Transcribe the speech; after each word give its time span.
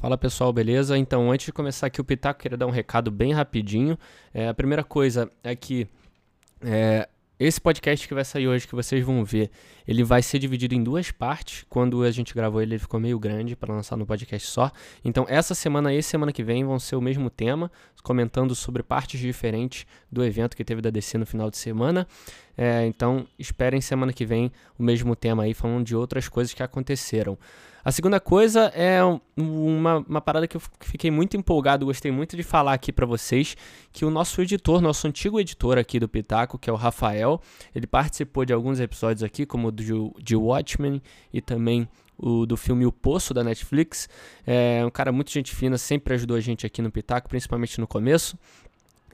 Fala 0.00 0.16
pessoal, 0.16 0.50
beleza? 0.50 0.96
Então, 0.96 1.30
antes 1.30 1.44
de 1.44 1.52
começar 1.52 1.88
aqui 1.88 2.00
o 2.00 2.04
Pitaco, 2.04 2.40
queria 2.40 2.56
dar 2.56 2.66
um 2.66 2.70
recado 2.70 3.10
bem 3.10 3.34
rapidinho. 3.34 3.98
É, 4.32 4.48
a 4.48 4.54
primeira 4.54 4.82
coisa 4.82 5.30
é 5.44 5.54
que 5.54 5.86
é, 6.62 7.06
esse 7.38 7.60
podcast 7.60 8.08
que 8.08 8.14
vai 8.14 8.24
sair 8.24 8.48
hoje, 8.48 8.66
que 8.66 8.74
vocês 8.74 9.04
vão 9.04 9.22
ver, 9.22 9.50
ele 9.86 10.02
vai 10.02 10.22
ser 10.22 10.38
dividido 10.38 10.74
em 10.74 10.82
duas 10.82 11.10
partes. 11.10 11.66
Quando 11.68 12.02
a 12.02 12.10
gente 12.10 12.32
gravou 12.32 12.62
ele, 12.62 12.76
ele 12.76 12.78
ficou 12.78 12.98
meio 12.98 13.18
grande 13.18 13.54
para 13.54 13.74
lançar 13.74 13.94
no 13.94 14.06
podcast 14.06 14.48
só. 14.48 14.72
Então, 15.04 15.26
essa 15.28 15.54
semana 15.54 15.92
e 15.92 16.02
semana 16.02 16.32
que 16.32 16.42
vem 16.42 16.64
vão 16.64 16.78
ser 16.78 16.96
o 16.96 17.00
mesmo 17.02 17.28
tema, 17.28 17.70
comentando 18.02 18.54
sobre 18.54 18.82
partes 18.82 19.20
diferentes 19.20 19.84
do 20.10 20.24
evento 20.24 20.56
que 20.56 20.64
teve 20.64 20.80
da 20.80 20.88
DC 20.88 21.18
no 21.18 21.26
final 21.26 21.50
de 21.50 21.58
semana. 21.58 22.08
É, 22.56 22.86
então, 22.86 23.26
esperem 23.38 23.82
semana 23.82 24.14
que 24.14 24.24
vem 24.24 24.50
o 24.78 24.82
mesmo 24.82 25.14
tema 25.14 25.42
aí, 25.42 25.52
falando 25.52 25.84
de 25.84 25.94
outras 25.94 26.26
coisas 26.26 26.54
que 26.54 26.62
aconteceram. 26.62 27.38
A 27.84 27.90
segunda 27.90 28.20
coisa 28.20 28.70
é 28.74 29.00
uma, 29.36 30.04
uma 30.06 30.20
parada 30.20 30.46
que 30.46 30.56
eu 30.56 30.62
fiquei 30.80 31.10
muito 31.10 31.36
empolgado, 31.36 31.86
gostei 31.86 32.12
muito 32.12 32.36
de 32.36 32.42
falar 32.42 32.74
aqui 32.74 32.92
para 32.92 33.06
vocês, 33.06 33.56
que 33.90 34.04
o 34.04 34.10
nosso 34.10 34.42
editor, 34.42 34.82
nosso 34.82 35.06
antigo 35.06 35.40
editor 35.40 35.78
aqui 35.78 35.98
do 35.98 36.08
Pitaco, 36.08 36.58
que 36.58 36.68
é 36.68 36.72
o 36.72 36.76
Rafael, 36.76 37.40
ele 37.74 37.86
participou 37.86 38.44
de 38.44 38.52
alguns 38.52 38.80
episódios 38.80 39.22
aqui, 39.22 39.46
como 39.46 39.68
o 39.68 39.72
do, 39.72 40.14
de 40.18 40.36
Watchmen 40.36 41.00
e 41.32 41.40
também 41.40 41.88
o 42.18 42.44
do 42.44 42.56
filme 42.56 42.84
O 42.84 42.92
Poço 42.92 43.32
da 43.32 43.42
Netflix. 43.42 44.08
É 44.46 44.84
um 44.84 44.90
cara 44.90 45.10
muito 45.10 45.30
gente 45.30 45.54
fina, 45.54 45.78
sempre 45.78 46.12
ajudou 46.14 46.36
a 46.36 46.40
gente 46.40 46.66
aqui 46.66 46.82
no 46.82 46.90
Pitaco, 46.90 47.30
principalmente 47.30 47.80
no 47.80 47.86
começo. 47.86 48.38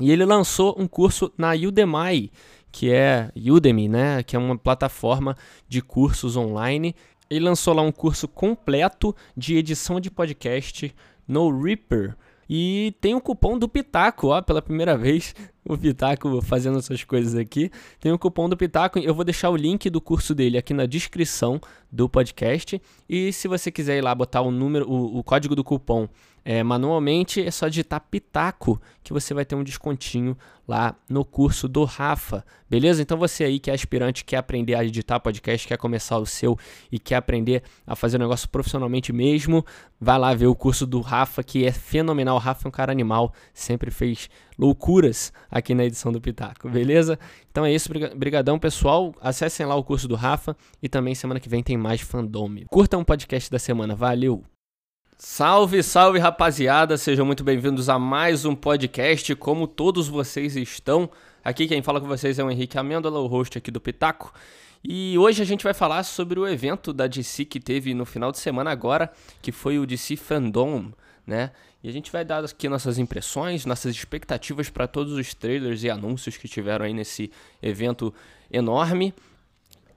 E 0.01 0.11
ele 0.11 0.25
lançou 0.25 0.75
um 0.77 0.89
curso 0.89 1.33
na 1.39 1.53
Udemy, 1.53 2.33
que 2.71 2.93
é 2.93 3.31
Udemy, 3.35 3.89
né, 3.89 4.23
que 4.23 4.37
é 4.37 4.39
uma 4.39 4.59
plataforma 4.59 5.37
de 5.69 5.81
cursos 5.81 6.37
online 6.37 6.95
ele 7.29 7.45
lançou 7.45 7.75
lá 7.75 7.83
um 7.83 7.93
curso 7.93 8.29
completo 8.29 9.15
de 9.37 9.57
edição 9.57 10.01
de 10.01 10.11
podcast 10.11 10.95
no 11.27 11.63
Reaper. 11.63 12.17
E 12.49 12.95
tem 13.01 13.13
o 13.13 13.17
um 13.17 13.21
cupom 13.21 13.59
do 13.59 13.69
Pitaco, 13.69 14.29
ó, 14.29 14.41
pela 14.41 14.63
primeira 14.63 14.97
vez, 14.97 15.35
o 15.69 15.77
Pitaco 15.77 16.41
fazendo 16.41 16.79
essas 16.79 17.03
coisas 17.03 17.35
aqui. 17.35 17.71
Tem 17.99 18.13
o 18.13 18.15
um 18.15 18.19
cupom 18.19 18.49
do 18.49 18.57
Pitaco, 18.57 19.01
eu 19.01 19.15
vou 19.15 19.25
deixar 19.25 19.51
o 19.51 19.57
link 19.57 19.91
do 19.91 20.01
curso 20.01 20.35
dele 20.35 20.57
aqui 20.57 20.73
na 20.73 20.87
descrição 20.87 21.61
do 21.91 22.09
podcast. 22.09 22.81
E 23.09 23.33
se 23.33 23.49
você 23.49 23.73
quiser 23.73 23.99
ir 23.99 24.03
lá 24.03 24.15
botar 24.15 24.43
o 24.43 24.51
número, 24.51 24.89
o, 24.89 25.19
o 25.19 25.25
código 25.25 25.57
do 25.57 25.65
cupom 25.65 26.09
é, 26.49 26.63
manualmente, 26.63 27.43
é 27.43 27.51
só 27.51 27.67
digitar 27.67 28.01
Pitaco 28.09 28.81
que 29.03 29.13
você 29.13 29.35
vai 29.35 29.45
ter 29.45 29.57
um 29.57 29.65
descontinho 29.65 30.39
lá 30.67 30.95
no 31.11 31.25
curso 31.25 31.67
do 31.67 31.83
Rafa, 31.83 32.45
beleza? 32.71 33.03
Então 33.03 33.19
você 33.19 33.43
aí 33.43 33.59
que 33.59 33.69
é 33.69 33.75
aspirante, 33.75 34.25
quer 34.25 34.37
aprender 34.37 34.77
a 34.77 34.85
editar 34.85 35.19
podcast, 35.19 35.67
quer 35.67 35.77
começar 35.77 36.19
o 36.19 36.25
seu 36.25 36.57
e 36.91 37.01
quer 37.01 37.17
aprender 37.17 37.65
a 37.85 37.97
fazer 37.97 38.17
o 38.17 38.21
negócio 38.21 38.49
profissionalmente 38.49 39.13
mesmo, 39.13 39.67
vai 40.01 40.21
lá 40.21 40.33
ver 40.35 40.47
o 40.47 40.55
curso 40.55 40.87
do 40.87 41.01
Rafa, 41.01 41.43
que 41.43 41.67
é 41.67 41.73
fenomenal. 41.73 42.37
O 42.37 42.41
Rafa 42.41 42.67
é 42.67 42.69
um 42.69 42.73
cara 42.73 42.93
animal, 42.93 43.35
sempre 43.53 43.91
fez 43.91 44.31
loucuras 44.57 45.33
aqui 45.51 45.75
na 45.75 45.85
edição 45.85 46.13
do 46.13 46.21
Pitaco, 46.21 46.69
beleza? 46.71 47.19
Então 47.51 47.67
é 47.67 47.75
isso, 47.75 47.91
brigadão 48.15 48.57
pessoal, 48.57 49.13
acessem 49.21 49.67
lá 49.67 49.75
o 49.75 49.83
curso 49.83 50.07
do 50.07 50.15
Rafa 50.15 50.57
e 50.81 50.89
também 50.89 51.13
semana 51.13 51.41
que 51.41 51.49
vem 51.49 51.61
tem 51.61 51.77
mais 51.77 52.01
fandome. 52.01 52.67
Curtam 52.71 53.01
o 53.01 53.05
podcast 53.05 53.51
da 53.51 53.59
semana, 53.59 53.97
valeu! 53.97 54.45
Salve, 55.19 55.83
salve 55.83 56.19
rapaziada, 56.19 56.99
sejam 56.99 57.25
muito 57.25 57.43
bem-vindos 57.43 57.89
a 57.89 57.99
mais 57.99 58.45
um 58.45 58.55
podcast. 58.55 59.35
Como 59.37 59.67
todos 59.67 60.09
vocês 60.09 60.57
estão, 60.57 61.11
aqui 61.43 61.67
quem 61.67 61.81
fala 61.81 62.03
com 62.03 62.07
vocês 62.07 62.39
é 62.39 62.45
o 62.45 62.51
Henrique 62.51 62.77
Amêndola, 62.77 63.19
o 63.21 63.27
host 63.27 63.57
aqui 63.57 63.71
do 63.71 63.81
Pitaco. 63.81 64.31
E 64.85 65.17
hoje 65.17 65.41
a 65.41 65.47
gente 65.47 65.65
vai 65.65 65.73
falar 65.73 66.03
sobre 66.03 66.39
o 66.39 66.47
evento 66.47 66.93
da 66.93 67.07
DC 67.07 67.47
que 67.47 67.59
teve 67.59 67.95
no 67.95 68.05
final 68.05 68.31
de 68.31 68.39
semana 68.39 68.71
agora, 68.71 69.11
que 69.41 69.51
foi 69.51 69.79
o 69.79 69.87
DC 69.87 70.17
Fandom, 70.17 70.93
né? 71.27 71.51
E 71.83 71.89
a 71.89 71.93
gente 71.93 72.13
vai 72.13 72.23
dar 72.23 72.45
aqui 72.45 72.69
nossas 72.69 72.99
impressões, 72.99 73.65
nossas 73.65 73.97
expectativas 73.97 74.69
para 74.69 74.87
todos 74.87 75.15
os 75.15 75.33
trailers 75.33 75.83
e 75.83 75.89
anúncios 75.89 76.37
que 76.37 76.47
tiveram 76.47 76.85
aí 76.85 76.93
nesse 76.93 77.33
evento 77.63 78.13
enorme. 78.53 79.15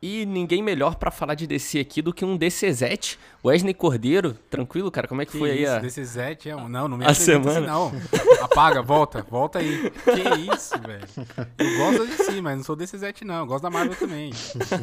E 0.02 0.26
ninguém 0.26 0.64
melhor 0.64 0.96
para 0.96 1.12
falar 1.12 1.36
de 1.36 1.46
DC 1.46 1.78
aqui 1.80 2.02
do 2.02 2.14
que 2.14 2.24
um 2.24 2.38
DCZ, 2.38 3.18
Wesley 3.44 3.74
Cordeiro. 3.74 4.34
Tranquilo, 4.50 4.90
cara? 4.90 5.10
Como 5.10 5.22
é 5.22 5.26
que, 5.26 5.34
que 5.34 5.38
foi 5.38 5.52
isso? 5.60 5.72
aí 5.72 5.78
a... 5.78 5.80
DCZ 5.80 6.18
é 6.46 6.56
um... 6.56 6.70
Não, 6.70 6.88
não 6.88 6.98
me 6.98 7.06
a 7.06 7.14
semana. 7.14 7.60
Assim, 7.60 7.68
não. 7.68 7.92
Apaga, 8.42 8.82
volta, 8.82 9.22
volta 9.30 9.60
aí. 9.60 9.92
Que 9.92 10.54
isso, 10.56 10.80
velho. 10.80 11.06
Eu 11.58 11.78
gosto 11.78 12.08
de 12.08 12.16
DC, 12.16 12.42
mas 12.42 12.58
não 12.58 12.64
sou 12.64 12.78
DCZ 12.78 13.14
não. 13.26 13.40
Eu 13.40 13.46
gosto 13.46 13.64
da 13.64 13.70
Marvel 13.70 13.96
também. 13.96 14.32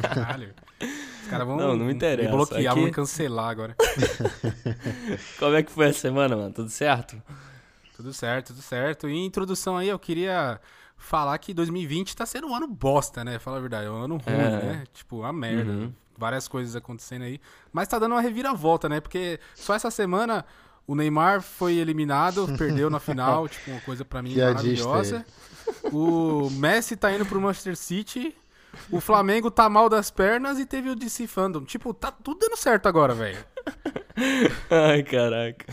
Caralho. 0.01 0.53
Os 0.79 1.27
caras 1.27 1.47
vão 1.47 1.57
não, 1.57 1.75
não 1.75 1.85
me, 1.87 1.93
interessa. 1.93 2.29
me 2.29 2.35
bloquear, 2.35 2.71
aqui... 2.71 2.81
vão 2.81 2.91
cancelar 2.91 3.49
agora. 3.49 3.75
Como 5.39 5.55
é 5.55 5.63
que 5.63 5.71
foi 5.71 5.87
a 5.87 5.93
semana, 5.93 6.35
mano? 6.35 6.53
Tudo 6.53 6.69
certo? 6.69 7.21
Tudo 7.95 8.13
certo, 8.13 8.47
tudo 8.53 8.61
certo. 8.61 9.09
E 9.09 9.25
introdução 9.25 9.75
aí, 9.75 9.89
eu 9.89 9.97
queria 9.97 10.61
falar 10.97 11.37
que 11.37 11.53
2020 11.53 12.15
tá 12.15 12.25
sendo 12.25 12.47
um 12.47 12.55
ano 12.55 12.67
bosta, 12.67 13.23
né? 13.23 13.39
Fala 13.39 13.57
a 13.57 13.61
verdade, 13.61 13.85
é 13.85 13.91
um 13.91 14.03
ano 14.03 14.17
ruim, 14.17 14.35
é. 14.35 14.63
né? 14.63 14.83
Tipo, 14.93 15.19
uma 15.19 15.31
merda. 15.31 15.71
Uhum. 15.71 15.93
Várias 16.17 16.47
coisas 16.47 16.75
acontecendo 16.75 17.21
aí. 17.21 17.39
Mas 17.71 17.87
tá 17.87 17.99
dando 17.99 18.13
uma 18.13 18.21
reviravolta, 18.21 18.89
né? 18.89 18.99
Porque 18.99 19.39
só 19.53 19.75
essa 19.75 19.91
semana 19.91 20.43
o 20.87 20.95
Neymar 20.95 21.41
foi 21.41 21.75
eliminado, 21.75 22.47
perdeu 22.57 22.89
na 22.89 22.99
final, 22.99 23.47
tipo, 23.47 23.69
uma 23.69 23.81
coisa 23.81 24.03
para 24.03 24.21
mim 24.21 24.35
maravilhosa. 24.35 25.25
O 25.91 26.49
Messi 26.49 26.95
tá 26.95 27.13
indo 27.13 27.25
pro 27.25 27.39
Manchester 27.39 27.75
City. 27.75 28.35
O 28.91 28.99
Flamengo 28.99 29.49
tá 29.49 29.69
mal 29.69 29.89
das 29.89 30.09
pernas 30.09 30.59
e 30.59 30.65
teve 30.65 30.89
o 30.89 30.95
DC 30.95 31.27
Fandom. 31.27 31.63
Tipo, 31.63 31.93
tá 31.93 32.11
tudo 32.11 32.39
dando 32.39 32.57
certo 32.57 32.87
agora, 32.87 33.13
velho. 33.13 33.43
Ai, 34.69 35.03
caraca. 35.03 35.65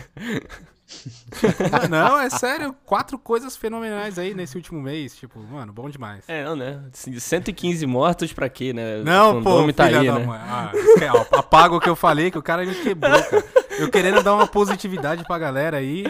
Não, 1.89 2.19
é 2.19 2.29
sério, 2.29 2.75
quatro 2.85 3.17
coisas 3.17 3.57
fenomenais 3.57 4.19
aí 4.19 4.33
nesse 4.33 4.55
último 4.55 4.81
mês, 4.81 5.15
tipo, 5.15 5.39
mano, 5.39 5.73
bom 5.73 5.89
demais. 5.89 6.23
É, 6.27 6.43
não, 6.43 6.55
né? 6.55 6.79
115 6.93 7.85
mortos 7.85 8.31
pra 8.33 8.47
quê, 8.49 8.71
né? 8.71 9.01
Não, 9.03 9.41
pô, 9.41 9.71
tá 9.73 9.85
aí, 9.85 10.09
né? 10.11 10.25
Ah, 10.29 10.71
apaga 11.39 11.75
o 11.75 11.79
que 11.79 11.89
eu 11.89 11.95
falei, 11.95 12.29
que 12.29 12.37
o 12.37 12.43
cara 12.43 12.65
me 12.65 12.75
quebrou, 12.75 13.21
cara. 13.23 13.43
Eu 13.79 13.89
querendo 13.89 14.23
dar 14.23 14.33
uma 14.33 14.47
positividade 14.47 15.23
pra 15.25 15.37
galera 15.37 15.77
aí, 15.77 16.05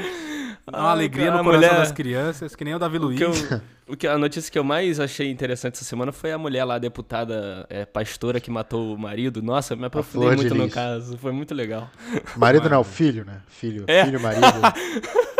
uma 0.67 0.91
alegria 0.91 1.31
no 1.31 1.43
coração 1.43 1.53
mulher... 1.53 1.75
das 1.75 1.91
crianças, 1.91 2.55
que 2.55 2.65
nem 2.65 2.73
o 2.73 2.79
Davi 2.79 2.97
Luiz. 2.97 3.21
O 3.21 3.31
que, 3.31 3.53
eu, 3.53 3.61
o 3.89 3.97
que 3.97 4.07
a 4.07 4.17
notícia 4.17 4.51
que 4.51 4.57
eu 4.57 4.63
mais 4.63 4.99
achei 4.99 5.29
interessante 5.29 5.75
essa 5.75 5.85
semana 5.85 6.11
foi 6.11 6.31
a 6.31 6.37
mulher 6.37 6.63
lá, 6.63 6.75
a 6.75 6.79
deputada 6.79 7.65
é, 7.69 7.85
pastora 7.85 8.39
que 8.39 8.49
matou 8.49 8.95
o 8.95 8.97
marido. 8.97 9.41
Nossa, 9.43 9.75
me 9.75 9.85
aprofundei 9.85 10.35
muito 10.35 10.55
no 10.55 10.69
caso, 10.69 11.17
foi 11.17 11.31
muito 11.31 11.53
legal. 11.53 11.89
Marido 12.35 12.69
não, 12.69 12.83
filho, 12.83 13.23
né? 13.23 13.41
Filho, 13.47 13.85
é. 13.87 14.05
filho, 14.05 14.19
marido. 14.19 14.45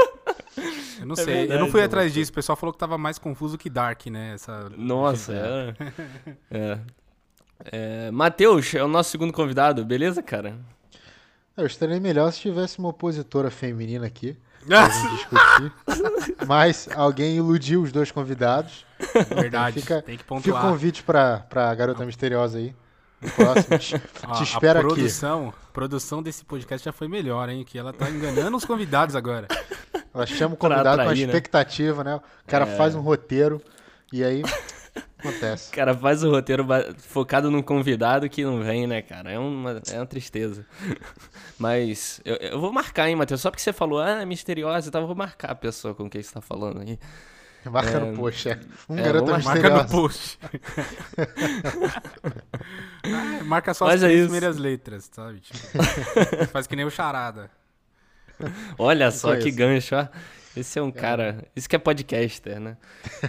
Eu 1.00 1.06
não 1.08 1.14
é 1.14 1.18
sei, 1.18 1.26
verdade, 1.26 1.54
eu 1.54 1.60
não 1.60 1.72
fui 1.72 1.84
atrás 1.84 2.14
disso. 2.14 2.32
O 2.32 2.34
pessoal 2.34 2.56
falou 2.56 2.74
que 2.74 2.80
tava 2.80 2.98
mais 2.98 3.20
confuso 3.20 3.58
que 3.58 3.70
Dark, 3.70 4.08
né? 4.08 4.34
Essa... 4.34 4.72
Nossa, 4.76 5.34
é. 6.50 6.58
é. 6.58 6.80
é. 7.72 8.12
Matheus 8.12 8.74
é 8.74 8.84
o 8.84 8.88
nosso 8.88 9.12
segundo 9.12 9.32
convidado, 9.32 9.86
beleza, 9.86 10.24
cara? 10.24 10.56
Eu 11.56 11.66
estaria 11.66 12.00
melhor 12.00 12.32
se 12.32 12.40
tivesse 12.40 12.80
uma 12.80 12.90
opositora 12.90 13.52
feminina 13.52 14.06
aqui. 14.08 14.36
Mas 16.48 16.90
alguém 16.96 17.36
iludiu 17.38 17.82
os 17.82 17.92
dois 17.92 18.12
convidados. 18.12 18.86
Verdade, 19.36 19.82
fica, 19.82 20.02
tem 20.02 20.18
que 20.18 20.24
pontuar. 20.24 20.44
Fica 20.44 20.68
o 20.68 20.72
convite 20.72 21.04
pra, 21.04 21.46
pra 21.50 21.74
garota 21.76 22.06
misteriosa 22.06 22.58
aí. 22.58 22.76
próximo. 23.36 23.78
Te, 23.78 24.00
te 24.38 24.44
espera 24.44 24.80
a 24.80 24.82
produção, 24.84 25.50
aqui. 25.50 25.58
produção 25.74 26.24
desse 26.24 26.44
podcast 26.44 26.84
já 26.84 26.92
foi 26.92 27.08
melhor, 27.08 27.50
hein? 27.50 27.64
Que 27.64 27.78
ela 27.78 27.94
tá 27.94 28.10
enganando 28.10 28.58
os 28.58 28.66
convidados 28.66 29.16
agora. 29.16 29.48
Ela 30.14 30.26
chama 30.26 30.56
o 30.56 30.58
convidado 30.58 31.02
atrair, 31.02 31.06
com 31.06 31.12
a 31.12 31.16
né? 31.16 31.22
expectativa, 31.24 32.04
né? 32.04 32.16
O 32.16 32.22
cara 32.48 32.66
é. 32.66 32.78
faz 32.78 32.96
um 32.96 33.02
roteiro 33.02 33.62
e 34.12 34.24
aí 34.24 34.44
acontece. 35.28 35.70
O 35.70 35.76
cara 35.76 35.94
faz 35.94 36.24
o 36.24 36.30
roteiro 36.30 36.66
focado 36.98 37.52
num 37.52 37.62
convidado 37.62 38.30
que 38.30 38.44
não 38.44 38.62
vem, 38.62 38.88
né, 38.88 39.02
cara? 39.02 39.32
É 39.32 39.40
uma, 39.40 39.82
é 39.92 39.98
uma 39.98 40.06
tristeza. 40.06 40.66
Mas 41.58 42.22
eu, 42.24 42.36
eu 42.36 42.60
vou 42.60 42.72
marcar, 42.72 43.10
hein, 43.10 43.16
Matheus? 43.16 43.42
Só 43.42 43.50
porque 43.50 43.62
você 43.62 43.74
falou, 43.74 44.00
ah, 44.00 44.22
é 44.22 44.26
misteriosa 44.26 44.90
e 44.90 44.92
tal, 44.92 45.02
eu 45.02 45.08
vou 45.08 45.16
marcar 45.16 45.52
a 45.52 45.56
pessoa 45.56 45.94
com 45.94 46.10
quem 46.10 46.22
você 46.22 46.34
tá 46.34 46.42
falando 46.42 46.82
aí. 46.82 47.00
Marca 47.70 47.98
é, 47.98 48.00
no 48.00 48.16
post, 48.16 48.50
é. 48.50 48.60
Um 48.88 48.98
é, 48.98 49.02
garoto 49.02 49.32
Marca 49.44 49.70
no 49.70 49.90
post. 49.90 50.38
ah, 53.04 53.44
marca 53.44 53.74
só 53.74 53.86
Mas 53.86 54.04
as 54.04 54.12
é 54.12 54.22
primeiras 54.22 54.58
letras, 54.58 55.10
sabe? 55.12 55.40
Tipo, 55.40 55.58
faz 56.54 56.68
que 56.68 56.76
nem 56.76 56.86
o 56.86 56.92
charada. 56.92 57.50
Olha 58.78 59.10
só 59.10 59.36
que 59.38 59.50
gancho, 59.50 59.96
ó. 59.96 60.08
Esse 60.56 60.80
é 60.80 60.82
um 60.82 60.90
é. 60.90 60.92
cara. 60.92 61.48
Isso 61.56 61.68
que 61.68 61.76
é 61.76 61.80
podcaster, 61.80 62.60
né? 62.60 62.78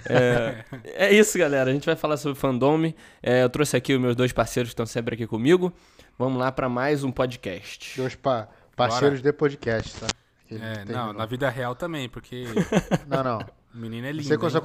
É, 0.09 0.65
é, 1.07 1.13
isso, 1.13 1.37
galera. 1.37 1.69
A 1.69 1.73
gente 1.73 1.85
vai 1.85 1.95
falar 1.95 2.17
sobre 2.17 2.39
fandome. 2.39 2.95
É, 3.21 3.43
eu 3.43 3.49
trouxe 3.49 3.75
aqui 3.75 3.93
os 3.93 4.01
meus 4.01 4.15
dois 4.15 4.31
parceiros 4.31 4.69
que 4.69 4.73
estão 4.73 4.85
sempre 4.85 5.15
aqui 5.15 5.27
comigo. 5.27 5.73
Vamos 6.17 6.39
lá 6.39 6.51
para 6.51 6.69
mais 6.69 7.03
um 7.03 7.11
podcast. 7.11 7.99
Dois 7.99 8.15
pa 8.15 8.47
parceiros 8.75 9.19
Bora. 9.19 9.31
de 9.31 9.37
podcast, 9.37 9.99
tá? 9.99 10.07
É, 10.49 10.85
não, 10.85 11.11
na 11.13 11.25
vida 11.25 11.49
real 11.49 11.75
também, 11.75 12.07
porque. 12.07 12.45
não, 13.07 13.23
não. 13.23 13.39
O 13.73 13.77
menino 13.77 14.07
é 14.07 14.11
lindo. 14.11 14.23
Não 14.23 14.29
sei, 14.29 14.37
qual 14.37 14.49
sua, 14.49 14.61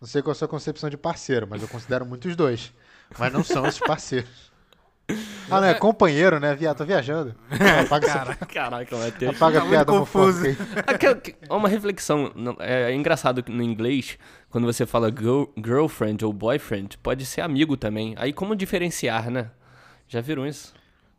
não 0.00 0.08
sei 0.08 0.22
qual 0.22 0.32
a 0.32 0.34
sua 0.34 0.48
concepção 0.48 0.88
de 0.88 0.96
parceiro, 0.96 1.46
mas 1.48 1.60
eu 1.62 1.68
considero 1.68 2.06
muito 2.06 2.26
os 2.28 2.34
dois. 2.34 2.72
Mas 3.18 3.32
não 3.32 3.44
são 3.44 3.66
esses 3.66 3.80
parceiros. 3.80 4.49
Ah, 5.50 5.60
não, 5.60 5.64
é 5.68 5.74
companheiro, 5.74 6.38
né? 6.38 6.54
Viado, 6.54 6.78
tô 6.78 6.84
viajando. 6.84 7.34
Apaga 7.84 8.06
Cara, 8.06 8.32
essa, 8.32 8.46
Caraca, 8.46 8.96
Matheus. 8.96 9.36
apaga 9.36 9.60
Tá 9.60 9.66
a 9.66 9.68
piada 9.68 9.92
confuso. 9.92 10.42
que- 11.22 11.34
Uma 11.48 11.68
reflexão. 11.68 12.32
É, 12.60 12.90
é 12.90 12.94
engraçado 12.94 13.42
que 13.42 13.50
no 13.50 13.62
inglês, 13.62 14.18
quando 14.48 14.64
você 14.66 14.86
fala 14.86 15.08
girl- 15.10 15.44
girlfriend 15.56 16.24
ou 16.24 16.32
boyfriend, 16.32 16.96
pode 16.98 17.24
ser 17.26 17.40
amigo 17.40 17.76
também. 17.76 18.14
Aí 18.18 18.32
como 18.32 18.54
diferenciar, 18.56 19.30
né? 19.30 19.50
Já 20.08 20.20
viram 20.20 20.46
isso? 20.46 20.72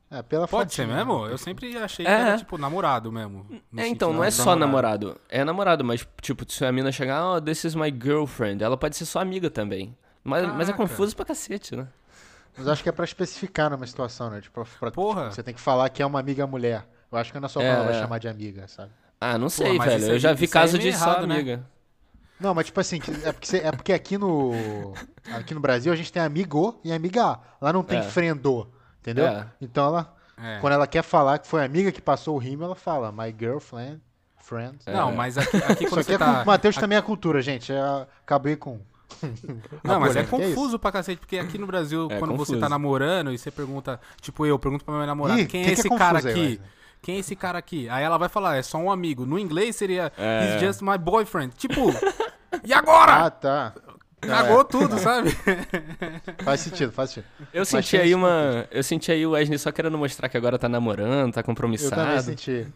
É, 0.10 0.22
pela 0.22 0.46
pode 0.46 0.74
ser 0.74 0.86
mesmo? 0.86 1.26
Eu 1.26 1.38
sempre 1.38 1.78
achei 1.78 2.06
É. 2.06 2.10
que 2.10 2.14
era, 2.14 2.38
tipo, 2.38 2.58
namorado 2.58 3.10
mesmo. 3.12 3.46
É, 3.78 3.88
então, 3.88 4.12
não 4.12 4.22
é 4.24 4.30
só 4.30 4.56
namorado. 4.58 5.18
É 5.30 5.44
namorado, 5.46 5.86
mas, 5.86 6.06
tipo, 6.22 6.44
se 6.52 6.66
a 6.66 6.72
mina 6.72 6.92
chegar, 6.92 7.26
oh, 7.36 7.40
this 7.40 7.64
is 7.64 7.76
my 7.76 7.90
girlfriend, 7.90 8.62
ela 8.62 8.76
pode 8.76 8.98
ser 8.98 9.06
sua 9.06 9.22
amiga 9.22 9.50
também. 9.50 9.96
Mas, 10.24 10.46
mas 10.54 10.70
é 10.70 10.74
confuso 10.74 11.16
pra 11.16 11.24
cacete, 11.26 11.76
né? 11.78 11.88
Mas 12.58 12.68
acho 12.68 12.84
que 12.84 12.90
é 12.90 12.92
pra 12.92 13.06
especificar 13.06 13.70
numa 13.70 13.88
situação, 13.88 14.30
né? 14.30 14.42
Tipo, 14.42 14.66
pra- 14.80 14.92
Porra. 14.92 15.32
Você 15.32 15.42
tem 15.42 15.54
que 15.54 15.62
falar 15.62 15.90
que 15.90 16.02
é 16.02 16.06
uma 16.06 16.20
amiga 16.20 16.46
mulher. 16.46 16.86
Eu 17.12 17.18
acho 17.18 17.32
que 17.32 17.40
não 17.40 17.46
é 17.46 17.50
só 17.50 17.62
É, 17.62 17.66
ela 17.68 17.84
vai 17.86 17.96
é. 17.96 18.00
chamar 18.02 18.18
de 18.20 18.28
amiga, 18.28 18.68
sabe? 18.68 18.92
Ah, 19.20 19.38
não 19.38 19.50
sei, 19.50 19.74
isso 19.76 19.86
velho. 19.86 20.06
Eu 20.14 20.20
já 20.20 20.34
vi 20.34 20.46
isso 20.46 20.58
é 20.58 20.60
caso 20.60 20.78
meio 20.78 20.92
de 20.92 20.98
só 20.98 21.06
errado, 21.12 21.28
né? 21.28 21.36
amiga. 21.36 21.64
Não, 22.40 22.56
mas 22.56 22.66
tipo 22.66 22.80
assim, 22.80 23.00
é 23.24 23.32
porque, 23.32 23.58
é 23.58 23.72
porque 23.72 23.94
aqui 23.94 24.18
no. 24.18 24.52
Aqui 25.34 25.54
no 25.54 25.60
Brasil 25.60 25.94
a 25.94 25.96
gente 25.96 26.12
tem 26.12 26.22
amigo 26.22 26.80
e 26.84 26.92
amiga. 26.92 27.40
Lá 27.62 27.72
não 27.72 27.84
tem 27.84 28.00
É. 28.00 28.02
friendô, 28.04 28.68
entendeu? 29.00 29.28
É. 29.28 29.46
Então 29.62 29.86
ela. 29.88 30.16
É. 30.44 30.58
Quando 30.60 30.74
ela 30.74 30.88
quer 30.88 31.04
falar 31.04 31.38
que 31.38 31.46
foi 31.48 31.62
a 31.62 31.66
amiga 31.66 31.92
que 31.92 32.02
passou 32.02 32.36
o 32.36 32.40
rimo, 32.40 32.64
ela 32.64 32.74
fala, 32.76 33.12
my 33.12 33.34
girlfriend, 33.38 34.02
friend. 34.40 34.80
Não, 34.88 35.12
mas 35.12 35.38
aqui, 35.38 35.58
aqui 35.58 35.84
Isso 35.84 35.94
quando 35.94 36.00
aqui 36.00 36.04
você 36.10 36.14
é 36.16 36.18
tá... 36.18 36.40
com. 36.40 36.46
Matheus 36.50 36.76
também 36.76 36.98
é 36.98 37.02
cultura, 37.04 37.42
gente. 37.44 37.72
Eu 37.72 38.08
acabei 38.24 38.56
com. 38.56 38.80
Não, 39.84 40.00
mas 40.00 40.16
é 40.16 40.24
que 40.24 40.34
é 40.36 40.38
confuso 40.40 40.78
pra 40.80 40.92
cacete, 40.92 41.20
porque 41.20 41.38
aqui 41.38 41.58
no 41.58 41.68
Brasil, 41.68 42.08
É 42.12 42.18
quando 42.20 42.32
você 42.32 42.54
confuso. 42.54 42.60
tá 42.60 42.70
namorando 42.70 43.32
e 43.32 43.38
você 43.38 43.52
pergunta, 43.52 44.00
tipo 44.22 44.46
eu, 44.46 44.58
pergunto 44.60 44.84
pra 44.86 44.94
minha 44.96 45.08
namorada, 45.08 45.42
Ih, 45.42 45.46
quem 45.46 45.64
que 45.64 45.72
é 45.72 45.74
que 45.74 45.80
esse 45.82 45.94
é 45.94 45.98
cara 45.98 46.20
aí, 46.20 46.30
aqui? 46.32 46.62
Quem 47.02 47.16
é 47.16 47.20
esse 47.20 47.36
cara 47.36 47.58
aqui? 47.58 47.90
Aí 47.90 48.04
ela 48.04 48.18
vai 48.18 48.30
falar, 48.30 48.58
é 48.58 48.62
só 48.62 48.78
um 48.78 48.92
amigo. 48.92 49.26
No 49.26 49.40
inglês 49.40 49.76
seria, 49.76 50.12
É. 50.18 50.54
he's 50.56 50.62
just 50.62 50.82
my 50.82 50.98
boyfriend. 50.98 51.54
Tipo, 51.58 51.92
e 52.64 52.72
agora? 52.74 53.26
Ah, 53.26 53.30
tá. 53.32 53.74
Cagou 54.22 54.64
tudo, 54.64 55.00
sabe? 55.00 55.32
Faz 56.46 56.60
sentido, 56.60 56.92
faz 56.92 57.10
sentido. 57.10 57.26
Eu 57.52 57.66
senti 57.66 57.98
aí 57.98 58.14
uma. 58.14 58.68
Eu 58.70 58.84
senti 58.84 59.12
aí 59.12 59.26
o 59.26 59.32
Wesley 59.32 59.58
só 59.58 59.72
querendo 59.72 59.98
mostrar 59.98 60.30
que 60.30 60.38
agora 60.38 60.60
tá 60.60 60.70
namorando, 60.70 61.10
tá 61.34 61.40
Eu 61.40 61.44
também 61.44 61.44
compromissado. 61.44 62.22
senti. 62.22 62.68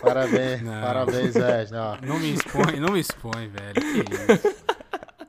Parabéns, 0.00 0.62
Não. 0.62 0.80
parabéns, 0.80 1.34
Wesley. 1.34 1.80
ó. 1.80 1.96
Não 2.00 2.20
me 2.20 2.34
expõe, 2.34 2.76
não 2.78 2.92
me 2.92 3.00
expõe, 3.00 3.48
velho. 3.48 3.74
Que 3.74 4.32
isso? 4.34 4.63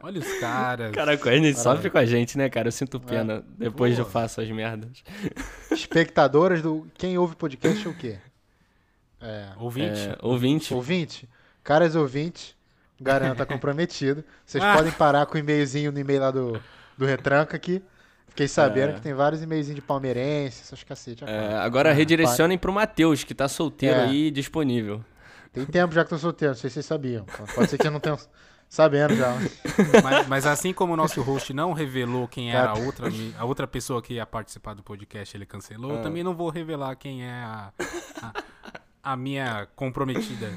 Olha 0.06 0.19
os 0.19 0.40
caras. 0.40 0.92
Caraca, 0.92 1.25
o 1.25 1.31
Wesley 1.31 1.56
sofre 1.56 1.90
com 1.90 1.98
a 1.98 2.06
gente, 2.06 2.38
né, 2.38 2.48
cara? 2.48 2.68
Eu 2.68 2.72
sinto 2.72 3.00
pena. 3.00 3.44
Depois 3.57 3.96
Pô. 3.96 4.02
eu 4.02 4.06
faço 4.06 4.40
as 4.40 4.48
merdas. 4.52 5.04
Espectadoras 5.72 6.62
do. 6.62 6.88
Quem 6.96 7.18
ouve 7.18 7.36
podcast 7.36 7.88
é 7.88 7.90
o 7.90 7.94
quê? 7.96 8.18
É. 9.19 9.48
Ouvinte. 9.57 10.00
É, 10.00 10.18
ouvinte. 10.22 10.74
Ouvinte? 10.75 11.30
Caras 11.63 11.96
ouvintes, 11.96 12.56
o 13.00 13.04
Garanhão 13.04 13.36
tá 13.36 13.48
comprometido. 13.48 14.24
Vocês 14.46 14.63
Ah. 14.63 14.75
podem 14.75 14.92
parar 14.92 15.25
com 15.25 15.36
o 15.36 15.40
e-mailzinho 15.40 15.92
no 15.92 15.98
e-mail 16.00 16.22
lá 16.22 16.30
do, 16.30 16.62
do 16.96 17.06
Retranca 17.06 17.56
aqui. 17.58 17.81
Fiquei 18.28 18.48
sabendo 18.48 18.92
É. 18.92 18.94
que 18.94 19.01
tem 19.01 19.13
vários 19.16 19.42
e-mailzinhos 19.42 19.75
de 19.78 19.81
palmeirense, 19.81 20.62
essas 20.62 20.84
cacete. 20.84 21.24
É, 21.25 21.56
agora 21.56 21.92
redirecionem 21.92 22.58
pro 22.60 22.72
Matheus, 22.72 23.24
que 23.24 23.34
tá 23.34 23.48
solteiro 23.48 23.96
É. 23.96 24.04
aí 24.04 24.30
disponível. 24.30 25.04
Tem 25.51 25.66
tempo 25.66 25.96
já 25.96 26.04
que 26.04 26.10
tô 26.12 26.18
solteiro, 26.19 26.54
não 26.54 26.60
sei 26.60 26.69
se 26.69 26.75
vocês 26.75 26.86
sabiam. 26.86 27.25
Pode 27.56 27.69
ser 27.72 27.78
que 27.80 27.88
eu 27.88 27.92
não 27.92 28.00
tenha 28.00 28.18
sabendo 28.75 29.16
já. 29.16 29.33
Mas, 30.04 30.27
mas 30.27 30.45
assim 30.45 30.72
como 30.74 30.94
o 30.94 30.98
nosso 30.98 31.22
host 31.22 31.54
não 31.54 31.74
revelou 31.74 32.27
quem 32.27 32.51
era 32.51 32.72
a 32.72 32.74
Tá. 32.75 32.80
outra, 32.80 33.10
a 33.38 33.45
outra 33.45 33.68
pessoa 33.68 34.01
que 34.01 34.13
ia 34.16 34.25
participar 34.25 34.74
do 34.74 34.81
podcast, 34.83 35.36
ele 35.36 35.45
cancelou, 35.45 35.94
eu 35.95 36.01
também 36.01 36.24
não 36.24 36.33
vou 36.36 36.50
revelar 36.50 36.95
quem 36.95 37.25
é 37.25 37.31
a, 37.31 37.72
a, 38.22 38.33
a 39.12 39.18
minha 39.18 39.68
comprometida. 39.75 40.50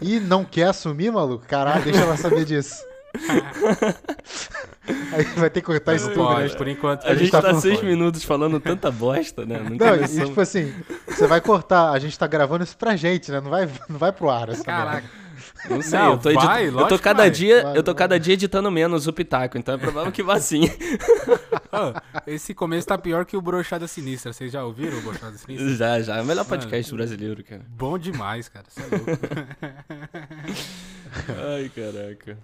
E 0.00 0.20
não 0.20 0.44
quer 0.44 0.68
assumir, 0.68 1.10
maluco? 1.12 1.44
Caralho, 1.46 1.82
deixa 1.84 2.00
ela 2.00 2.16
saber 2.16 2.44
disso. 2.44 2.82
Aí 5.12 5.24
vai 5.36 5.48
ter 5.50 5.60
que 5.60 5.66
cortar 5.66 5.94
isso 5.94 6.10
tudo, 6.10 6.34
né? 6.38 6.48
por 6.48 6.68
enquanto. 6.68 7.06
A, 7.06 7.14
gente 7.14 7.30
tá, 7.30 7.40
com 7.42 7.60
seis 7.60 7.78
fome. 7.78 7.90
minutos 7.92 8.24
falando 8.24 8.58
tanta 8.60 8.90
bosta, 8.90 9.46
né? 9.46 9.58
Não, 9.58 9.76
Não, 9.76 9.96
e, 10.04 10.26
tipo 10.26 10.40
assim, 10.40 10.74
você 11.06 11.26
vai 11.26 11.40
cortar, 11.40 11.90
a 11.90 11.98
gente 11.98 12.18
tá 12.18 12.26
gravando 12.26 12.64
isso 12.64 12.76
pra 12.76 12.96
gente, 12.96 13.30
né? 13.30 13.40
Não 13.40 13.50
vai, 13.50 13.68
não 13.88 13.98
vai 13.98 14.12
pro 14.12 14.28
ar 14.30 14.48
essa 14.50 14.64
merda. 14.66 15.23
Não 15.68 15.82
sei, 15.82 15.98
Não, 15.98 16.12
eu 16.12 16.18
tô, 16.18 16.32
vai, 16.34 16.68
eu 16.68 16.88
tô 16.88 16.98
cada 16.98 17.22
vai. 17.22 17.30
dia, 17.30 17.62
Vai, 17.62 17.78
eu 17.78 17.82
tô 17.82 17.92
vai. 17.92 17.98
cada 17.98 18.20
dia 18.20 18.34
editando 18.34 18.70
menos 18.70 19.06
o 19.06 19.12
pitaco, 19.12 19.56
então 19.56 19.74
é 19.74 19.78
provável 19.78 20.12
que 20.12 20.22
vá 20.22 20.38
sim. 20.38 20.64
Ô, 21.72 21.94
esse 22.30 22.52
começo 22.54 22.86
tá 22.86 22.98
pior 22.98 23.24
que 23.24 23.36
o 23.36 23.40
Brochada 23.42 23.88
Sinistra. 23.88 24.32
Vocês 24.32 24.52
já 24.52 24.64
ouviram 24.64 24.98
o 24.98 25.02
Brochada 25.02 25.36
Sinistra? 25.38 25.68
já, 25.74 26.00
já, 26.02 26.16
é 26.18 26.22
o 26.22 26.26
melhor 26.26 26.44
podcast 26.44 26.94
brasileiro, 26.94 27.42
cara. 27.42 27.62
Bom 27.68 27.98
demais, 27.98 28.48
cara. 28.48 28.66
Você 28.68 28.80
é 28.80 28.84
louco. 28.84 29.10
Ai, 31.56 31.70
caraca. 31.74 32.38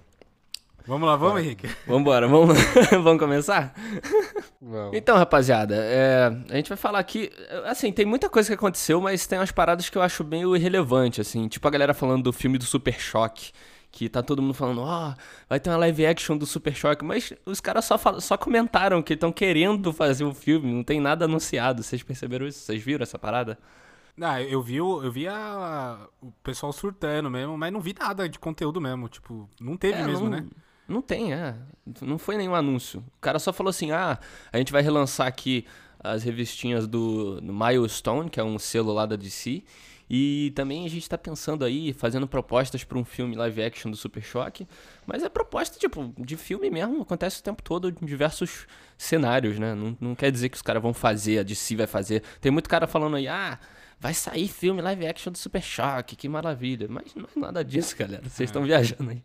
Vamos 0.87 1.09
lá, 1.09 1.17
vamos, 1.17 1.41
Henrique. 1.43 1.69
Vambora, 1.87 2.27
vamos, 2.27 2.57
vamos 3.03 3.19
começar? 3.19 3.73
Vamos. 4.61 4.97
Então, 4.97 5.17
rapaziada, 5.17 5.75
é, 5.77 6.27
a 6.51 6.57
gente 6.57 6.69
vai 6.69 6.77
falar 6.77 6.99
aqui. 6.99 7.31
Assim, 7.67 7.93
tem 7.93 8.05
muita 8.05 8.29
coisa 8.29 8.49
que 8.49 8.55
aconteceu, 8.55 9.01
mas 9.01 9.27
tem 9.27 9.39
umas 9.39 9.53
paradas 9.53 9.89
que 9.89 9.97
eu 9.97 10.03
acho 10.03 10.25
meio 10.25 10.57
irrelevante, 10.57 11.21
assim. 11.21 11.49
Tipo 11.49 11.67
a 11.69 11.71
galera 11.71 11.95
falando 11.95 12.23
do 12.25 12.33
filme 12.33 12.59
do 12.59 12.65
Super 12.65 12.99
Choque. 13.01 13.53
Que 13.93 14.09
tá 14.09 14.23
todo 14.23 14.41
mundo 14.41 14.55
falando, 14.55 14.83
ó, 14.83 15.15
vai 15.49 15.59
ter 15.59 15.69
uma 15.69 15.77
live 15.79 16.07
action 16.07 16.37
do 16.39 16.47
Super 16.47 16.73
Choque. 16.75 17.05
Mas 17.05 17.33
os 17.45 17.61
caras 17.61 17.85
só, 17.85 17.99
fal- 17.99 18.21
só 18.21 18.37
comentaram 18.37 19.03
que 19.03 19.15
estão 19.15 19.33
querendo 19.33 19.93
fazer 19.93 20.23
o 20.25 20.33
filme, 20.33 20.73
não 20.73 20.85
tem 20.85 21.01
nada 21.01 21.25
anunciado. 21.25 21.83
Vocês 21.83 22.01
perceberam 22.03 22.47
isso? 22.47 22.61
Vocês 22.61 22.81
viram 22.83 23.03
essa 23.03 23.19
parada? 23.19 23.59
Ah, 24.21 24.41
eu 24.43 24.63
vi, 24.63 24.81
o- 24.81 25.03
eu 25.03 25.11
vi 25.11 25.27
a, 25.27 25.99
o 26.23 26.31
pessoal 26.43 26.73
surtando 26.73 27.29
mesmo, 27.31 27.59
mas 27.59 27.73
não 27.73 27.81
vi 27.81 27.93
nada 27.99 28.29
de 28.29 28.39
conteúdo 28.39 28.81
mesmo. 28.81 29.09
Tipo, 29.09 29.49
não 29.61 29.77
teve 29.77 30.01
É, 30.01 30.05
mesmo, 30.07 30.27
não, 30.31 30.39
né? 30.39 30.47
Não 30.91 31.01
tem, 31.01 31.33
é. 31.33 31.55
Não 32.03 32.19
foi 32.19 32.37
nenhum 32.37 32.55
anúncio. 32.55 33.01
O 33.17 33.21
cara 33.21 33.39
só 33.39 33.53
falou 33.53 33.71
assim: 33.71 33.93
ah, 33.93 34.19
a 34.53 34.59
gente 34.59 34.73
vai 34.73 34.83
relançar 34.83 35.27
aqui 35.27 35.65
as 36.03 36.25
revistinhas 36.25 36.87
do, 36.89 37.41
do 37.41 37.53
Milestone, 37.53 38.29
que 38.29 38.41
é 38.41 38.45
um 38.45 38.59
selo 38.59 38.93
lá 38.93 39.07
da 39.07 39.15
DC. 39.15 39.63
E 40.13 40.53
também 40.57 40.85
a 40.85 40.91
gente 40.91 41.09
tá 41.09 41.17
pensando 41.17 41.65
aí, 41.65 41.93
fazendo 41.93 42.27
propostas 42.27 42.83
para 42.83 42.99
um 42.99 43.05
filme 43.05 43.37
live 43.37 43.63
action 43.63 43.89
do 43.89 43.97
Super 43.97 44.21
Choque. 44.21 44.67
Mas 45.07 45.23
é 45.23 45.29
proposta, 45.29 45.79
tipo, 45.79 46.13
de 46.19 46.37
filme 46.37 46.69
mesmo, 46.69 47.03
acontece 47.03 47.39
o 47.39 47.45
tempo 47.45 47.63
todo 47.63 47.95
em 48.03 48.05
diversos 48.05 48.67
cenários, 48.99 49.57
né? 49.61 49.73
Não, 49.73 49.97
não 50.01 50.15
quer 50.17 50.33
dizer 50.33 50.49
que 50.49 50.57
os 50.57 50.63
caras 50.63 50.83
vão 50.83 50.93
fazer, 50.93 51.39
a 51.39 51.45
DC 51.45 51.77
vai 51.77 51.87
fazer. 51.87 52.25
Tem 52.41 52.51
muito 52.51 52.69
cara 52.69 52.89
falando 52.89 53.15
aí, 53.15 53.29
ah, 53.29 53.57
vai 54.01 54.15
sair 54.15 54.49
filme 54.49 54.81
live 54.81 55.07
action 55.07 55.31
do 55.31 55.37
Super 55.39 55.63
Choque, 55.63 56.17
que 56.17 56.29
maravilha. 56.29 56.87
Mas 56.89 57.15
não 57.15 57.27
é 57.37 57.39
nada 57.39 57.63
disso, 57.63 57.95
galera. 57.97 58.23
Vocês 58.29 58.49
estão 58.49 58.63
viajando 58.65 59.11
aí. 59.11 59.23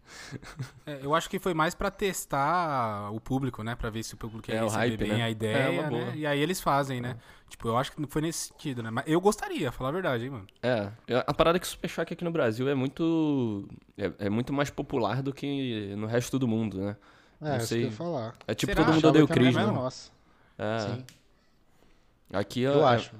É, 0.85 0.99
eu 1.01 1.15
acho 1.15 1.29
que 1.29 1.39
foi 1.39 1.53
mais 1.53 1.73
pra 1.73 1.89
testar 1.89 3.09
o 3.11 3.19
público, 3.21 3.63
né? 3.63 3.73
Pra 3.75 3.89
ver 3.89 4.03
se 4.03 4.13
o 4.13 4.17
público 4.17 4.51
ia 4.51 4.57
É, 4.57 4.63
receber 4.63 4.77
hype, 4.77 4.97
bem 4.97 5.09
né? 5.13 5.23
a 5.23 5.27
É, 5.27 5.31
ideia, 5.31 5.81
uma 5.81 5.89
boa. 5.89 6.05
né? 6.07 6.13
E 6.17 6.27
aí 6.27 6.39
eles 6.39 6.59
fazem, 6.59 6.99
né? 7.01 7.15
Tipo, 7.49 7.69
eu 7.69 7.77
acho 7.77 7.91
que 7.93 8.05
foi 8.07 8.21
nesse 8.21 8.49
sentido, 8.49 8.83
né? 8.83 8.89
Mas 8.91 9.05
eu 9.07 9.21
gostaria, 9.21 9.71
falar 9.71 9.89
a 9.89 9.93
verdade, 9.93 10.25
hein, 10.25 10.29
mano. 10.31 10.47
É, 10.61 10.89
eu- 11.07 11.23
a 11.25 11.33
parada 11.33 11.57
é 11.57 11.59
que 11.59 11.65
o 11.65 11.69
Super 11.69 11.87
Choque 11.87 12.13
aqui 12.13 12.23
no 12.25 12.31
Brasil 12.31 12.67
é 12.67 12.75
muito. 12.75 13.67
É, 13.97 14.11
é 14.25 14.29
muito 14.29 14.51
mais 14.51 14.69
popular 14.69 15.21
do 15.23 15.31
que 15.33 15.95
no 15.95 16.05
resto 16.07 16.37
do 16.37 16.47
mundo, 16.47 16.81
né? 16.81 16.97
É, 17.41 17.49
não 17.49 17.57
isso 17.57 17.67
que 17.67 17.73
sei. 17.75 17.85
eu 17.85 17.91
falar. 17.91 18.35
É 18.47 18.53
tipo 18.53 18.73
Será? 18.73 18.83
todo 18.85 18.93
mundo 18.95 19.07
odeia 19.07 19.23
o 19.23 19.27
Cris, 19.27 19.55
né? 19.55 19.65
Nossa, 19.67 20.11
É. 20.57 20.79
sim. 20.79 21.03
Aqui 22.33 22.61
Eu 22.61 22.85
é- 22.85 22.95
acho. 22.95 23.11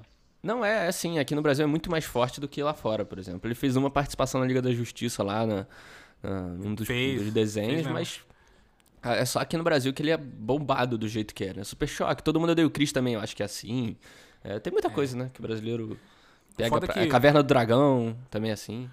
Não, 0.46 0.64
é 0.64 0.86
assim, 0.88 1.18
aqui 1.18 1.34
no 1.34 1.42
Brasil 1.42 1.64
é 1.64 1.66
muito 1.66 1.90
mais 1.90 2.04
forte 2.04 2.40
do 2.40 2.46
que 2.48 2.62
lá 2.62 2.72
fora, 2.72 3.04
por 3.04 3.18
exemplo. 3.18 3.46
Ele 3.46 3.54
fez 3.54 3.74
uma 3.76 3.90
participação 3.90 4.40
na 4.40 4.46
Liga 4.46 4.62
da 4.62 4.70
Justiça 4.72 5.22
lá, 5.22 5.46
na, 5.46 5.66
na, 6.22 6.40
num 6.40 6.74
dos, 6.74 6.86
Fez, 6.86 7.20
dos 7.22 7.32
desenhos, 7.32 7.82
mas 7.92 8.20
é 9.02 9.24
só 9.24 9.40
aqui 9.40 9.56
no 9.56 9.62
Brasil 9.64 9.92
que 9.92 10.02
ele 10.02 10.10
é 10.10 10.16
bombado 10.16 10.96
do 10.98 11.08
jeito 11.08 11.34
que 11.34 11.44
é, 11.44 11.54
né? 11.54 11.64
Super 11.64 11.86
Choque, 11.88 12.22
todo 12.22 12.38
mundo 12.40 12.50
odeia 12.50 12.66
o 12.66 12.70
Chris 12.70 12.92
também, 12.92 13.14
eu 13.14 13.20
acho 13.20 13.34
que 13.36 13.42
é 13.42 13.46
assim. 13.46 13.96
É, 14.44 14.58
tem 14.60 14.72
muita 14.72 14.88
coisa, 14.88 15.16
né, 15.16 15.30
que 15.32 15.40
o 15.40 15.42
brasileiro 15.42 15.98
pega. 16.56 16.70
Pra- 16.86 16.94
que- 16.94 17.00
A 17.00 17.08
Caverna 17.08 17.42
do 17.42 17.46
Dragão 17.46 18.16
também 18.30 18.50
é 18.50 18.54
assim. 18.54 18.88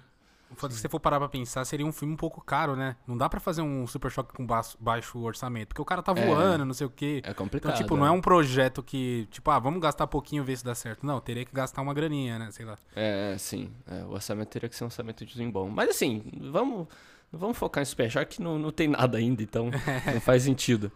É 0.62 0.70
se 0.70 0.78
você 0.80 0.88
for 0.88 0.98
parar 1.00 1.18
pra 1.18 1.28
pensar, 1.28 1.64
seria 1.64 1.84
um 1.86 1.92
filme 1.92 2.14
um 2.14 2.16
pouco 2.16 2.40
caro, 2.40 2.74
né? 2.76 2.96
Não 3.06 3.16
dá 3.16 3.28
pra 3.28 3.40
fazer 3.40 3.62
um 3.62 3.86
Super 3.86 4.10
Choque 4.10 4.32
com 4.34 4.46
baixo, 4.46 4.76
baixo 4.80 5.18
orçamento, 5.18 5.68
porque 5.68 5.82
o 5.82 5.84
cara 5.84 6.02
tá 6.02 6.12
É. 6.16 6.26
voando, 6.26 6.64
não 6.64 6.74
sei 6.74 6.86
o 6.86 6.90
quê. 6.90 7.20
É 7.24 7.34
complicado. 7.34 7.72
Então, 7.72 7.82
tipo, 7.82 7.96
é. 7.96 7.98
não 7.98 8.06
é 8.06 8.10
um 8.10 8.20
projeto 8.20 8.82
que, 8.82 9.26
tipo, 9.30 9.50
ah, 9.50 9.58
vamos 9.58 9.80
gastar 9.80 10.06
pouquinho 10.06 10.42
e 10.42 10.46
ver 10.46 10.56
se 10.56 10.64
dá 10.64 10.74
certo. 10.74 11.04
Não, 11.06 11.20
teria 11.20 11.44
que 11.44 11.54
gastar 11.54 11.82
uma 11.82 11.92
graninha, 11.94 12.38
né? 12.38 12.50
Sei 12.50 12.64
lá. 12.64 12.78
É, 12.96 13.32
é, 13.34 13.38
sim. 13.38 13.70
É, 13.86 14.04
o 14.04 14.10
orçamento 14.12 14.48
teria 14.48 14.68
que 14.68 14.76
ser 14.76 14.84
um 14.84 14.86
orçamento 14.86 15.24
de 15.24 15.46
bom. 15.46 15.68
Mas 15.68 15.90
assim, 15.90 16.22
vamos, 16.50 16.86
vamos 17.32 17.56
focar 17.58 17.82
em 17.82 17.84
Super 17.86 18.10
Choque 18.10 18.36
que 18.36 18.42
não, 18.42 18.58
não 18.58 18.70
tem 18.70 18.88
nada 18.88 19.18
ainda, 19.18 19.42
então 19.42 19.70
não 20.14 20.20
faz 20.20 20.42
sentido. 20.42 20.90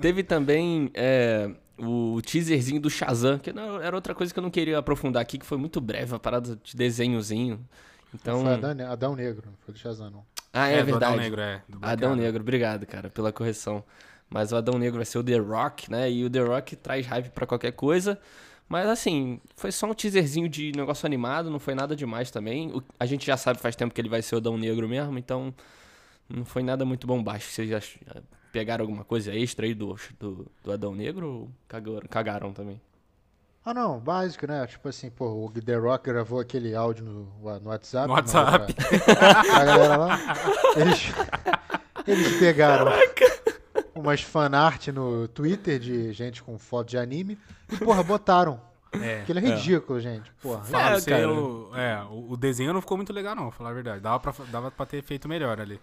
Teve 0.00 0.24
também 0.24 0.90
é, 0.92 1.48
o 1.78 2.20
teaserzinho 2.20 2.80
do 2.80 2.90
Shazam, 2.90 3.38
que 3.38 3.52
não- 3.52 3.80
era 3.80 3.94
outra 3.94 4.12
coisa 4.14 4.32
que 4.32 4.38
eu 4.38 4.42
não 4.42 4.50
queria 4.50 4.76
aprofundar 4.78 5.22
aqui, 5.22 5.38
que 5.38 5.46
foi 5.46 5.56
muito 5.56 5.80
breve, 5.80 6.14
a 6.14 6.18
parada 6.18 6.56
de 6.62 6.76
desenhozinho. 6.76 7.64
Então. 8.14 8.40
Foi 8.42 8.52
Adão, 8.54 8.90
Adão 8.90 9.16
Negro, 9.16 9.42
não 9.46 9.56
foi 9.64 9.74
do 9.74 9.78
Shazam, 9.80 10.10
não. 10.10 10.24
Ah, 10.52 10.68
é, 10.68 10.78
do 10.80 10.84
verdade. 10.86 11.04
Adão 11.14 11.16
Negro, 11.16 11.40
é. 11.40 11.54
Adão 11.68 11.80
Adam. 11.82 12.16
Negro, 12.16 12.40
obrigado, 12.40 12.86
cara, 12.86 13.10
pela 13.10 13.32
correção. 13.32 13.82
Mas 14.30 14.52
o 14.52 14.56
Adão 14.56 14.78
Negro 14.78 14.96
vai 14.98 15.04
ser 15.04 15.18
o 15.18 15.24
The 15.24 15.36
Rock, 15.38 15.90
né? 15.90 16.10
E 16.10 16.24
o 16.24 16.30
The 16.30 16.40
Rock 16.40 16.76
traz 16.76 17.06
hype 17.06 17.30
pra 17.30 17.46
qualquer 17.46 17.72
coisa. 17.72 18.18
Mas 18.68 18.88
assim, 18.88 19.40
foi 19.56 19.70
só 19.70 19.86
um 19.86 19.94
teaserzinho 19.94 20.48
de 20.48 20.72
negócio 20.74 21.04
animado, 21.06 21.50
não 21.50 21.58
foi 21.58 21.74
nada 21.74 21.94
demais 21.94 22.30
também. 22.30 22.72
O- 22.72 22.82
a 22.98 23.04
gente 23.04 23.26
já 23.26 23.36
sabe 23.36 23.60
faz 23.60 23.76
tempo 23.76 23.92
que 23.92 24.00
ele 24.00 24.08
vai 24.08 24.22
ser 24.22 24.36
o 24.36 24.38
Adão 24.38 24.56
Negro 24.56 24.88
mesmo, 24.88 25.18
então 25.18 25.52
não 26.28 26.44
foi 26.44 26.62
nada 26.62 26.84
muito 26.84 27.06
bombástico. 27.06 27.52
Vocês 27.52 27.68
já 27.68 27.78
já 27.80 28.22
pegaram 28.52 28.82
alguma 28.84 29.04
coisa 29.04 29.34
extra 29.34 29.66
aí 29.66 29.74
do, 29.74 29.96
do, 30.18 30.46
do 30.62 30.72
Adão 30.72 30.94
Negro 30.94 31.28
ou 31.28 31.50
cagaram, 31.68 32.06
cagaram 32.08 32.52
também? 32.52 32.80
Ah, 33.64 33.72
não, 33.72 33.98
básico, 33.98 34.46
né? 34.46 34.66
Tipo 34.66 34.88
assim, 34.90 35.08
pô, 35.08 35.46
o 35.46 35.50
The 35.50 35.76
Rock 35.76 36.04
gravou 36.04 36.38
aquele 36.38 36.74
áudio 36.74 37.04
no, 37.04 37.60
no 37.60 37.70
WhatsApp. 37.70 38.08
No 38.08 38.14
mandou 38.14 38.34
WhatsApp. 38.34 38.74
Pra, 38.74 39.42
pra 39.42 39.64
galera 39.64 39.96
lá. 39.96 40.18
Eles, 40.76 41.12
eles 42.06 42.38
pegaram 42.38 42.92
umas 43.94 44.20
fanart 44.20 44.88
no 44.88 45.26
Twitter 45.28 45.78
de 45.78 46.12
gente 46.12 46.42
com 46.42 46.58
foto 46.58 46.90
de 46.90 46.98
anime 46.98 47.38
e, 47.72 47.76
porra, 47.78 48.02
botaram. 48.02 48.60
É. 48.92 49.22
Aquilo 49.22 49.38
é 49.38 49.42
ridículo, 49.42 49.98
gente. 49.98 50.30
Porra. 50.42 50.62
Fala 50.64 50.98
É, 50.98 51.00
cara. 51.00 51.32
o, 51.32 51.70
é, 51.74 52.02
o, 52.10 52.36
desenho 52.36 52.72
não 52.72 52.80
ficou 52.80 52.96
muito 52.96 53.12
legal, 53.12 53.34
não, 53.34 53.50
falar 53.50 53.70
a 53.70 53.74
verdade. 53.74 54.00
Dava 54.00 54.20
pra, 54.20 54.32
dava 54.50 54.70
pra 54.70 54.86
ter 54.86 55.02
feito 55.02 55.28
melhor 55.28 55.58
ali. 55.58 55.80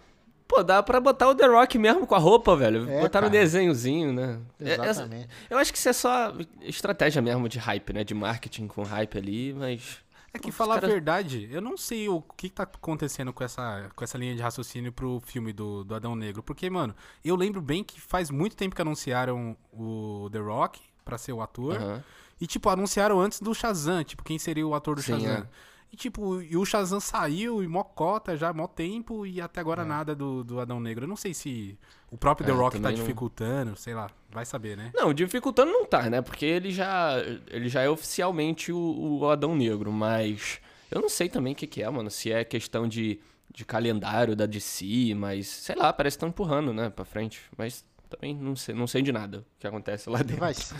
Pô, 0.54 0.62
dá 0.62 0.82
pra 0.82 1.00
botar 1.00 1.28
o 1.30 1.34
The 1.34 1.46
Rock 1.46 1.78
mesmo 1.78 2.06
com 2.06 2.14
a 2.14 2.18
roupa, 2.18 2.54
velho. 2.54 2.88
É, 2.90 3.00
botar 3.00 3.20
no 3.22 3.28
cara. 3.28 3.40
desenhozinho, 3.40 4.12
né? 4.12 4.38
É- 4.60 4.74
Exatamente. 4.74 5.28
eu 5.48 5.56
acho 5.58 5.72
que 5.72 5.78
isso 5.78 5.88
é 5.88 5.92
só 5.94 6.32
estratégia 6.60 7.22
mesmo 7.22 7.48
de 7.48 7.58
hype, 7.58 7.92
né? 7.92 8.04
De 8.04 8.12
marketing 8.14 8.66
com 8.66 8.82
hype 8.82 9.16
ali, 9.18 9.54
mas. 9.54 9.98
É 10.34 10.38
que 10.38 10.48
Os 10.50 10.54
falar 10.54 10.74
caras- 10.76 10.88
a 10.90 10.92
verdade, 10.92 11.48
eu 11.52 11.60
não 11.60 11.76
sei 11.76 12.08
o 12.08 12.22
que, 12.36 12.48
que 12.48 12.54
tá 12.54 12.62
acontecendo 12.62 13.32
com 13.34 13.44
essa, 13.44 13.90
com 13.94 14.02
essa 14.02 14.16
linha 14.16 14.34
de 14.34 14.40
raciocínio 14.40 14.90
pro 14.90 15.20
filme 15.26 15.52
do, 15.52 15.84
do 15.84 15.94
Adão 15.94 16.14
Negro. 16.16 16.42
Porque, 16.42 16.68
mano, 16.70 16.94
eu 17.22 17.36
lembro 17.36 17.60
bem 17.60 17.84
que 17.84 18.00
faz 18.00 18.30
muito 18.30 18.56
tempo 18.56 18.74
que 18.74 18.80
anunciaram 18.80 19.54
o 19.72 20.28
The 20.32 20.38
Rock 20.38 20.80
pra 21.04 21.18
ser 21.18 21.32
o 21.32 21.42
ator. 21.42 21.76
aham. 21.76 22.02
E, 22.40 22.46
tipo, 22.46 22.68
anunciaram 22.70 23.20
antes 23.20 23.40
do 23.40 23.54
Shazam, 23.54 24.02
tipo, 24.04 24.24
quem 24.24 24.38
seria 24.38 24.66
o 24.66 24.74
ator 24.74 24.96
do 24.96 25.02
Sim, 25.02 25.20
Shazam. 25.20 25.32
é. 25.44 25.46
E, 25.92 25.96
tipo, 25.96 26.40
e 26.40 26.56
o 26.56 26.64
Shazam 26.64 26.98
saiu 27.00 27.62
e 27.62 27.68
mó 27.68 27.84
cota 27.84 28.34
já, 28.34 28.50
mó 28.52 28.66
tempo, 28.66 29.26
e 29.26 29.40
até 29.42 29.60
É. 29.60 29.62
agora 29.62 29.84
nada 29.84 30.14
do, 30.14 30.42
do 30.42 30.58
Adão 30.58 30.80
Negro. 30.80 31.04
Eu 31.04 31.08
não 31.08 31.16
sei 31.16 31.34
se 31.34 31.78
o 32.10 32.16
próprio 32.16 32.46
The 32.46 32.52
É, 32.52 32.56
Rock 32.56 32.76
tá 32.78 32.82
também 32.84 32.96
não- 32.96 33.04
dificultando, 33.04 33.76
sei 33.76 33.92
lá, 33.94 34.08
vai 34.30 34.46
saber, 34.46 34.74
né? 34.76 34.90
Não, 34.94 35.12
dificultando 35.12 35.70
não 35.70 35.84
tá, 35.84 36.08
né? 36.08 36.22
Porque 36.22 36.46
ele 36.46 36.70
já, 36.70 37.16
ele 37.48 37.68
já 37.68 37.82
é 37.82 37.90
oficialmente 37.90 38.72
o, 38.72 39.18
o 39.20 39.28
Adão 39.28 39.54
Negro, 39.54 39.92
mas 39.92 40.60
eu 40.90 40.98
não 41.00 41.10
sei 41.10 41.28
também 41.28 41.52
o 41.52 41.56
que, 41.56 41.66
que 41.66 41.82
é, 41.82 41.90
mano. 41.90 42.10
Se 42.10 42.32
é 42.32 42.42
questão 42.42 42.88
de, 42.88 43.20
de 43.54 43.62
calendário 43.64 44.34
da 44.34 44.46
DC, 44.46 45.14
mas 45.14 45.46
sei 45.46 45.76
lá, 45.76 45.92
parece 45.92 46.14
que 46.16 46.18
estão 46.18 46.30
empurrando, 46.30 46.72
né, 46.72 46.88
pra 46.88 47.04
frente. 47.04 47.42
Mas 47.58 47.84
também 48.08 48.34
não 48.34 48.56
sei, 48.56 48.74
não 48.74 48.86
sei 48.86 49.02
de 49.02 49.12
nada 49.12 49.40
o 49.40 49.44
que 49.60 49.66
acontece 49.66 50.08
lá 50.08 50.18
dentro. 50.22 50.36
Vai 50.40 50.54
ser, 50.54 50.74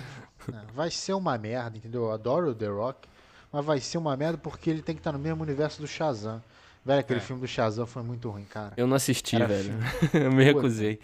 é, 0.50 0.72
vai 0.74 0.90
ser 0.90 1.12
uma 1.12 1.36
merda, 1.36 1.76
entendeu? 1.76 2.04
Eu 2.04 2.12
adoro 2.12 2.50
o 2.50 2.54
The 2.54 2.68
Rock, 2.68 3.06
mas 3.52 3.64
vai 3.64 3.78
ser 3.80 3.98
uma 3.98 4.16
merda 4.16 4.38
porque 4.38 4.70
ele 4.70 4.82
tem 4.82 4.94
que 4.94 5.00
estar 5.00 5.12
no 5.12 5.18
mesmo 5.18 5.42
universo 5.42 5.80
do 5.80 5.86
Shazam. 5.86 6.42
Velho, 6.84 6.98
aquele 7.00 7.20
É. 7.20 7.22
filme 7.22 7.40
do 7.40 7.46
Shazam 7.46 7.86
foi 7.86 8.02
muito 8.02 8.28
ruim, 8.28 8.44
cara. 8.44 8.72
Eu 8.76 8.86
não 8.88 8.96
assisti, 8.96 9.36
Era 9.36 9.46
velho. 9.46 9.72
eu 10.14 10.32
me 10.32 10.42
recusei. 10.42 10.98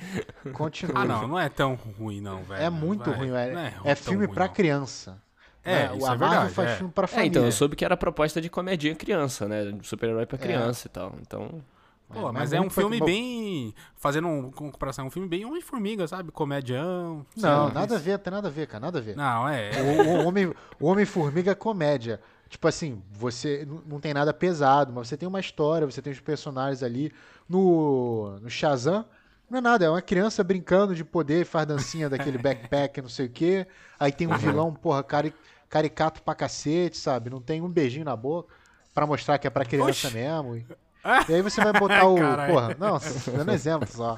Continua. 0.52 1.02
Ah, 1.02 1.04
não, 1.04 1.28
não 1.28 1.38
é 1.38 1.48
tão 1.48 1.74
ruim, 1.74 2.20
não, 2.20 2.42
velho. 2.42 2.62
É 2.62 2.68
muito 2.70 3.08
Vai, 3.10 3.18
ruim, 3.18 3.30
velho. 3.30 3.58
É, 3.84 3.94
tão 3.94 3.96
filme 4.10 4.24
ruim, 4.26 4.34
pra 4.34 4.46
não. 4.46 4.54
criança. 4.54 5.22
É, 5.64 5.88
né? 5.88 5.96
isso 5.96 6.06
a 6.06 6.14
é 6.14 6.16
verdade, 6.16 6.52
faz 6.54 6.70
é. 6.70 6.76
filme 6.76 6.92
pra 6.92 7.04
É, 7.04 7.06
família. 7.06 7.28
então, 7.28 7.44
eu 7.44 7.52
soube 7.52 7.76
que 7.76 7.84
era 7.84 7.96
proposta 7.96 8.40
de 8.40 8.48
comedinha 8.48 8.94
criança, 8.94 9.46
né? 9.46 9.78
Super-herói 9.82 10.24
pra 10.26 10.38
criança 10.38 10.88
e 10.88 10.90
tal. 10.90 11.14
Então, 11.20 11.62
Pô, 12.10 12.20
É, 12.20 12.22
mas 12.22 12.32
mas 12.32 12.52
é 12.54 12.56
um 12.56 12.60
muito 12.62 12.72
pra- 12.74 12.82
filme 12.82 12.98
bom. 13.00 13.04
bem. 13.04 13.74
Fazendo 13.94 14.28
um, 14.28 14.50
com 14.50 14.72
comparação, 14.72 15.06
um 15.06 15.10
filme 15.10 15.28
bem 15.28 15.44
Homem-Formiga, 15.44 16.08
sabe? 16.08 16.32
Comedião. 16.32 17.26
Não, 17.36 17.68
nada 17.70 17.96
a 17.96 17.98
ver, 17.98 18.18
tem 18.18 18.32
nada 18.32 18.48
a 18.48 18.50
ver, 18.50 18.66
cara, 18.66 18.80
nada 18.86 18.98
a 18.98 19.02
ver. 19.02 19.14
Não, 19.14 19.46
é. 19.46 19.70
O, 19.82 20.02
o 20.22 20.26
Homem- 20.26 20.54
o 20.80 20.86
Homem-Formiga 20.86 21.50
é 21.50 21.54
comédia. 21.54 22.18
Tipo 22.48 22.66
assim, 22.66 23.02
você 23.10 23.66
não 23.86 24.00
tem 24.00 24.14
nada 24.14 24.32
pesado, 24.32 24.92
mas 24.92 25.08
você 25.08 25.16
tem 25.16 25.28
uma 25.28 25.40
história, 25.40 25.86
você 25.86 26.00
tem 26.00 26.12
os 26.12 26.20
personagens 26.20 26.82
ali. 26.82 27.12
No, 27.48 28.38
no 28.40 28.48
Shazam, 28.50 29.04
não 29.50 29.58
é 29.58 29.60
nada, 29.60 29.84
é 29.84 29.90
uma 29.90 30.02
criança 30.02 30.42
brincando 30.44 30.94
de 30.94 31.04
poder, 31.04 31.44
faz 31.46 31.66
dancinha 31.66 32.08
daquele 32.10 32.38
backpack, 32.38 33.00
não 33.02 33.08
sei 33.08 33.26
o 33.26 33.30
quê. 33.30 33.66
Aí 33.98 34.12
tem 34.12 34.26
um 34.26 34.36
vilão, 34.36 34.72
porra, 34.74 35.02
cari- 35.02 35.34
caricato 35.68 36.22
pra 36.22 36.34
cacete, 36.34 36.96
sabe? 36.96 37.30
Não 37.30 37.40
tem 37.40 37.60
um 37.62 37.68
beijinho 37.68 38.04
na 38.04 38.16
boca 38.16 38.52
pra 38.94 39.06
mostrar 39.06 39.38
que 39.38 39.46
é 39.46 39.50
pra 39.50 39.64
criança 39.64 40.08
Oxi. 40.08 40.14
mesmo. 40.14 40.56
E, 40.56 40.66
e 41.30 41.34
aí 41.34 41.42
você 41.42 41.62
vai 41.62 41.72
botar 41.72 42.06
o. 42.06 42.16
Caralho. 42.16 42.52
Porra, 42.52 42.76
não, 42.78 42.98
dando 43.36 43.52
exemplo 43.52 43.88
só. 43.90 44.16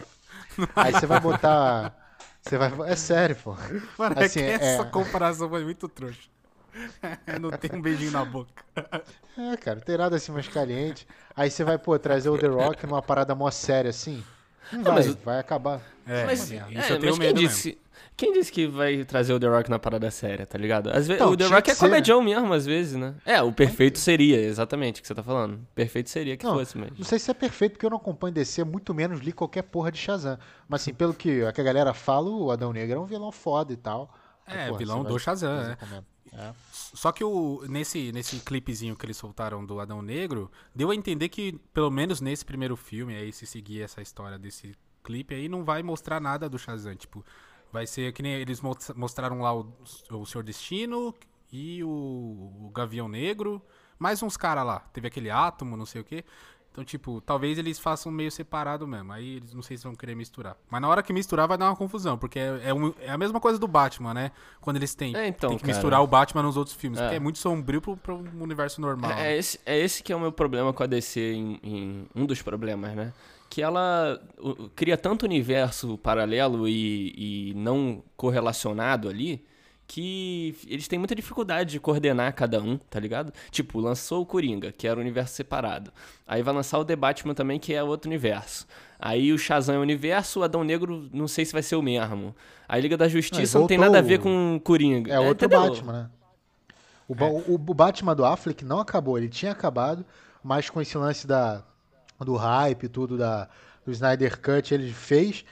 Aí 0.77 0.93
você 0.93 1.07
vai 1.07 1.21
botar. 1.21 1.97
Você 2.43 2.57
vai. 2.59 2.73
É 2.91 2.97
sério, 2.97 3.37
pô. 3.37 3.57
Mano, 3.99 4.17
assim, 4.19 4.41
é 4.41 4.59
que 4.59 4.65
é- 4.65 4.75
essa 4.75 4.85
comparação 4.87 5.49
foi 5.49 5.63
muito 5.65 5.89
trouxa. 5.89 6.29
Não 7.41 7.51
tem 7.51 7.71
um 7.73 7.83
beijinho 7.83 8.13
na 8.13 8.25
boca. 8.25 8.65
É, 9.37 9.57
cara, 9.57 9.77
não 9.77 9.85
tem 9.85 9.97
nada 9.97 10.17
assim 10.17 10.33
mais 10.33 10.49
caliente. 10.49 11.07
Aí 11.35 11.51
você 11.51 11.65
vai, 11.65 11.79
pô, 11.79 11.99
trazer 11.99 12.29
o 12.29 12.39
The 12.39 12.47
Rock 12.47 12.87
numa 12.87 13.03
parada 13.03 13.35
mó 13.35 13.51
séria 13.51 13.91
assim. 13.91 14.23
Não 14.73 14.85
vai, 14.85 14.95
mas 14.95 15.15
vai 15.15 15.39
acabar. 15.39 15.81
É, 16.07 16.25
mas, 16.25 16.51
isso 16.51 16.55
é, 16.55 16.93
eu 16.93 16.99
tenho 16.99 17.13
mas 17.13 17.19
quem 17.19 17.19
medo 17.19 17.41
mesmo. 17.41 17.49
disse, 17.49 17.79
quem 18.17 18.33
disse 18.33 18.53
que 18.53 18.67
vai 18.67 19.05
trazer 19.05 19.33
o 19.33 19.41
The 19.41 19.49
Rock 19.49 19.71
na 19.71 19.79
parada 19.79 20.11
séria, 20.11 20.47
tá 20.47 20.59
ligado? 20.59 20.91
Às 20.91 21.09
vezes, 21.09 21.23
Então, 21.23 21.31
o 21.31 21.37
The 21.37 21.47
Rock 21.47 21.71
é 21.71 21.75
ser, 21.75 21.85
né? 21.85 21.89
comedião 21.91 22.23
mesmo, 22.23 22.53
às 22.53 22.67
vezes, 22.67 22.95
né? 22.95 23.15
É, 23.25 23.41
o 23.43 23.53
perfeito 23.53 23.99
seria, 23.99 24.39
exatamente, 24.41 24.99
o 24.99 25.03
que 25.03 25.09
você 25.09 25.15
tá 25.15 25.23
falando. 25.23 25.67
Perfeito 25.75 26.11
seria 26.11 26.37
que 26.37 26.45
Não, 26.45 26.55
fosse, 26.55 26.77
mas... 26.77 26.91
Não 26.97 27.05
sei 27.05 27.19
se 27.19 27.31
é 27.31 27.35
perfeito, 27.35 27.73
porque 27.73 27.87
eu 27.87 27.91
não 27.91 27.97
acompanho 27.97 28.35
DC, 28.35 28.63
muito 28.65 28.93
menos 28.95 29.21
li 29.21 29.33
qualquer 29.33 29.63
porra 29.63 29.91
de 29.91 29.99
Shazam. 29.99 30.39
Mas 30.69 30.83
assim, 30.83 30.95
pelo 30.95 31.15
que 31.15 31.43
a, 31.43 31.51
galera 31.51 31.95
fala, 31.95 32.29
o 32.29 32.51
Adão 32.51 32.73
Negro 32.73 32.97
é 32.97 33.01
um 33.01 33.07
vilão 33.07 33.33
foda 33.33 33.73
e 33.73 33.77
tal. 33.77 34.15
É, 34.47 34.67
Porra, 34.67 34.79
vilão 34.79 35.03
do 35.03 35.11
vai 35.11 35.19
Shazam, 35.19 35.77
fazer 35.79 36.05
é. 36.33 36.53
Só 36.73 37.13
que 37.13 37.25
o, 37.25 37.65
nesse, 37.69 38.13
nesse 38.13 38.41
clipezinho 38.41 38.97
que 38.97 39.05
eles 39.07 39.17
soltaram 39.17 39.65
do 39.65 39.81
Adão 39.81 40.03
Negro, 40.03 40.51
deu 40.75 40.91
a 40.91 40.95
entender 40.95 41.29
que, 41.29 41.53
pelo 41.73 41.91
menos 41.91 42.21
nesse 42.21 42.45
primeiro 42.45 42.77
filme, 42.77 43.15
aí 43.15 43.33
se 43.33 43.47
seguir 43.47 43.83
essa 43.83 44.01
história 44.01 44.39
desse 44.39 44.75
clipe 45.03 45.35
aí, 45.35 45.49
não 45.49 45.65
vai 45.65 45.83
mostrar 45.83 46.21
nada 46.21 46.49
do 46.49 46.59
Shazam. 46.59 46.95
Tipo, 46.95 47.25
vai 47.73 47.87
ser 47.87 48.13
que 48.13 48.23
nem 48.23 48.33
eles 48.35 48.61
mos- 48.61 48.93
mostraram 48.95 49.41
lá 49.41 49.55
o, 49.55 49.73
o 50.11 50.27
Senhor 50.27 50.43
Destino 50.45 51.15
e 51.53 51.83
o, 51.83 51.89
o 51.89 52.71
Gavião 52.75 53.09
Negro, 53.09 53.63
mais 53.99 54.23
uns 54.23 54.37
caras 54.37 54.65
lá. 54.65 54.81
Teve 54.93 55.09
aquele 55.09 55.31
átomo, 55.31 55.77
não 55.77 55.87
sei 55.87 56.01
o 56.01 56.05
quê. 56.05 56.25
Então, 56.73 56.85
tipo, 56.85 57.21
talvez 57.21 57.59
eles 57.59 57.81
façam 57.81 58.13
meio 58.13 58.31
separado 58.31 58.87
mesmo. 58.87 59.13
Aí 59.13 59.37
eles 59.39 59.53
não 59.53 59.61
sei 59.61 59.77
se 59.77 59.83
vão 59.83 59.95
querer 59.97 60.15
misturar. 60.15 60.57
Mas 60.71 60.81
na 60.81 60.89
hora 60.89 61.03
que 61.03 61.13
misturar 61.13 61.49
vai 61.49 61.59
dar 61.59 61.67
uma 61.69 61.75
confusão, 61.75 62.17
porque 62.17 62.39
é, 62.39 62.61
é, 62.67 62.73
um- 62.75 62.95
é 63.01 63.11
a 63.11 63.19
mesma 63.19 63.41
coisa 63.41 63.59
do 63.59 63.67
Batman, 63.67 64.15
né? 64.15 64.31
Quando 64.61 64.77
eles 64.77 64.95
têm, 64.95 65.17
É, 65.17 65.27
então, 65.27 65.51
tem 65.51 65.59
que 65.59 65.65
cara. 65.65 65.75
misturar 65.75 66.01
o 66.03 66.07
Batman 66.07 66.43
nos 66.45 66.57
outros 66.57 66.77
filmes, 66.77 67.01
É. 67.01 67.03
porque 67.03 67.17
é 67.17 67.21
muito 67.21 67.39
sombrio 67.41 67.81
pro, 67.81 67.97
pro 67.97 68.17
universo 68.41 68.81
normal. 68.81 69.11
É, 69.11 69.33
é 69.33 69.37
esse, 69.37 69.59
é 69.67 69.77
esse 69.79 70.01
que 70.03 70.13
é 70.13 70.17
o 70.17 70.21
meu 70.21 70.31
problema 70.31 70.73
com 70.73 70.83
a 70.83 70.87
DC, 70.87 71.33
em, 71.33 71.59
em- 71.63 72.07
um 72.15 72.25
dos 72.25 72.41
problemas, 72.41 72.95
né? 72.95 73.13
Que 73.49 73.61
ela 73.63 74.23
o- 74.39 74.69
cria 74.69 74.97
tanto 74.97 75.25
universo 75.27 75.99
paralelo 75.99 76.69
e, 76.69 77.51
e 77.51 77.55
não 77.55 78.01
correlacionado 78.17 79.09
ali, 79.09 79.45
que 79.93 80.55
eles 80.69 80.87
têm 80.87 81.01
muita 81.01 81.17
dificuldade 81.17 81.73
de 81.73 81.81
coordenar 81.81 82.33
cada 82.33 82.63
um, 82.63 82.79
tá 82.79 83.01
ligado? 83.01 83.33
Tipo, 83.51 83.81
lançou 83.81 84.23
o 84.23 84.27
Coringa, 84.27 84.71
que 84.71 84.87
era 84.87 84.97
um 84.97 85.03
universo 85.03 85.35
separado. 85.35 85.91
Aí 86.25 86.45
vai 86.45 86.55
lançar 86.55 86.79
o 86.79 86.85
The 86.85 86.95
Batman 86.95 87.35
também, 87.35 87.59
que 87.59 87.75
é 87.75 87.83
outro 87.83 88.09
universo. 88.09 88.69
Aí 89.01 89.33
o 89.33 89.39
Shazam 89.39 89.75
é 89.75 89.79
um 89.79 89.83
universo, 89.83 90.39
o 90.39 90.43
Adão 90.45 90.63
Negro 90.63 91.09
não 91.13 91.27
sei 91.27 91.45
se 91.45 91.53
vai 91.53 91.63
ser 91.63 91.75
o 91.75 91.83
mesmo. 91.83 92.37
Aí 92.69 92.81
Liga 92.81 92.97
da 92.97 93.09
Justiça 93.09 93.59
Não, 93.59 93.63
não, 93.63 93.67
tem 93.69 93.79
nada 93.79 93.99
a 93.99 94.01
ver 94.01 94.21
o- 94.21 94.23
com 94.23 94.55
o 94.55 94.61
Coringa. 94.61 95.13
É 95.13 95.19
outro 95.19 95.47
entendeu? 95.47 95.69
Batman, 95.71 95.93
né? 95.93 96.11
O, 97.09 97.15
ba- 97.17 97.27
o, 97.27 97.55
o 97.55 97.59
Batman 97.75 98.15
do 98.15 98.25
Affleck 98.25 98.65
não 98.65 98.79
acabou, 98.79 99.19
ele 99.19 99.29
tinha 99.29 99.51
acabado, 99.51 100.07
mas 100.41 100.71
com 100.71 100.81
esse 100.81 100.97
lance 100.97 101.27
da, 101.27 101.65
do 102.21 102.37
hype 102.37 102.85
e 102.85 102.89
tudo, 102.89 103.19
da, 103.19 103.49
do 103.85 103.91
Snyder 103.91 104.41
Cut, 104.41 104.73
ele 104.73 104.93
fez. 104.93 105.45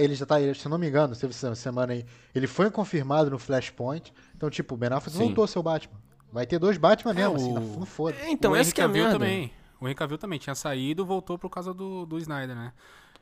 Ele 0.00 0.14
já 0.14 0.24
tá, 0.24 0.40
ele- 0.40 0.54
se 0.54 0.66
eu 0.66 0.70
não 0.70 0.78
me 0.78 0.88
engano, 0.88 1.14
teve 1.16 1.32
essa 1.32 1.54
semana 1.54 1.92
aí, 1.92 2.06
ele 2.34 2.46
foi 2.46 2.70
confirmado 2.70 3.30
no 3.30 3.38
Flashpoint. 3.38 4.12
Então, 4.36 4.48
tipo, 4.48 4.74
o 4.74 4.78
Ben 4.78 4.88
Affleck 4.92 5.16
Sim. 5.16 5.24
voltou 5.24 5.44
a 5.44 5.48
ser 5.48 5.58
o 5.58 5.62
Batman. 5.62 5.98
Vai 6.32 6.46
ter 6.46 6.58
dois 6.58 6.76
Batman 6.78 7.10
É, 7.12 7.14
mesmo, 7.14 7.32
o- 7.32 7.36
assim, 7.58 7.78
não, 7.78 7.86
foda. 7.86 8.16
É, 8.20 8.30
então, 8.30 8.52
o 8.52 8.56
essa 8.56 8.68
Henry 8.70 8.74
que 8.74 8.80
é 8.80 8.84
a 8.84 8.86
Cavill 8.86 9.02
merda. 9.04 9.18
também. 9.18 9.52
O 9.80 9.86
Henry 9.86 9.94
Cavill 9.94 10.18
também 10.18 10.38
tinha 10.38 10.54
saído, 10.54 11.04
voltou 11.04 11.38
por 11.38 11.50
causa 11.50 11.74
do, 11.74 12.06
do 12.06 12.18
Snyder, 12.18 12.54
né? 12.56 12.72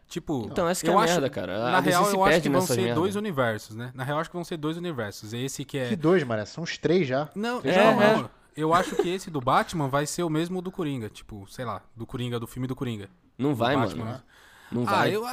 Tipo, 0.08 0.46
Então, 0.50 0.68
essa 0.68 0.84
que 0.84 0.90
é 0.90 0.92
eu 0.92 0.98
a 0.98 1.04
acho- 1.04 1.12
merda, 1.14 1.30
cara. 1.30 1.68
A 1.68 1.70
Na 1.72 1.80
DC 1.80 1.90
real, 1.90 2.04
se 2.04 2.16
eu 2.16 2.24
acho 2.24 2.40
que 2.42 2.48
vão 2.50 2.60
ser 2.60 2.76
merda. 2.82 2.94
dois 2.94 3.16
universos, 3.16 3.74
né? 3.74 3.90
Na 3.94 4.04
real, 4.04 4.18
acho 4.18 4.28
que 4.30 4.36
vão 4.36 4.44
ser 4.44 4.58
dois 4.58 4.76
universos. 4.76 5.32
Esse 5.32 5.64
que 5.64 5.78
é. 5.78 5.88
Que 5.88 5.96
dois, 5.96 6.22
mano, 6.22 6.46
são 6.46 6.62
os 6.64 6.76
três 6.76 7.06
já. 7.08 7.30
Não, 7.34 7.60
Três 7.62 7.76
É, 7.76 7.84
não, 7.94 8.02
é. 8.02 8.16
não. 8.18 8.30
Eu 8.54 8.74
acho 8.74 8.94
que 8.96 9.08
esse 9.08 9.30
do 9.30 9.40
Batman 9.40 9.88
vai 9.88 10.04
ser 10.06 10.22
o 10.22 10.28
mesmo 10.28 10.60
do 10.60 10.70
Coringa. 10.70 11.08
Tipo, 11.08 11.46
sei 11.48 11.64
lá, 11.64 11.80
do 11.96 12.04
Coringa, 12.06 12.38
do 12.38 12.46
filme 12.46 12.68
do 12.68 12.76
Coringa. 12.76 13.08
Não 13.38 13.54
vai, 13.54 13.74
do 13.74 13.78
mano. 13.80 13.88
Batman, 13.90 14.12
né? 14.12 14.20
Não 14.72 14.82
Ah, 14.82 14.90
vai. 14.90 15.14
eu, 15.14 15.24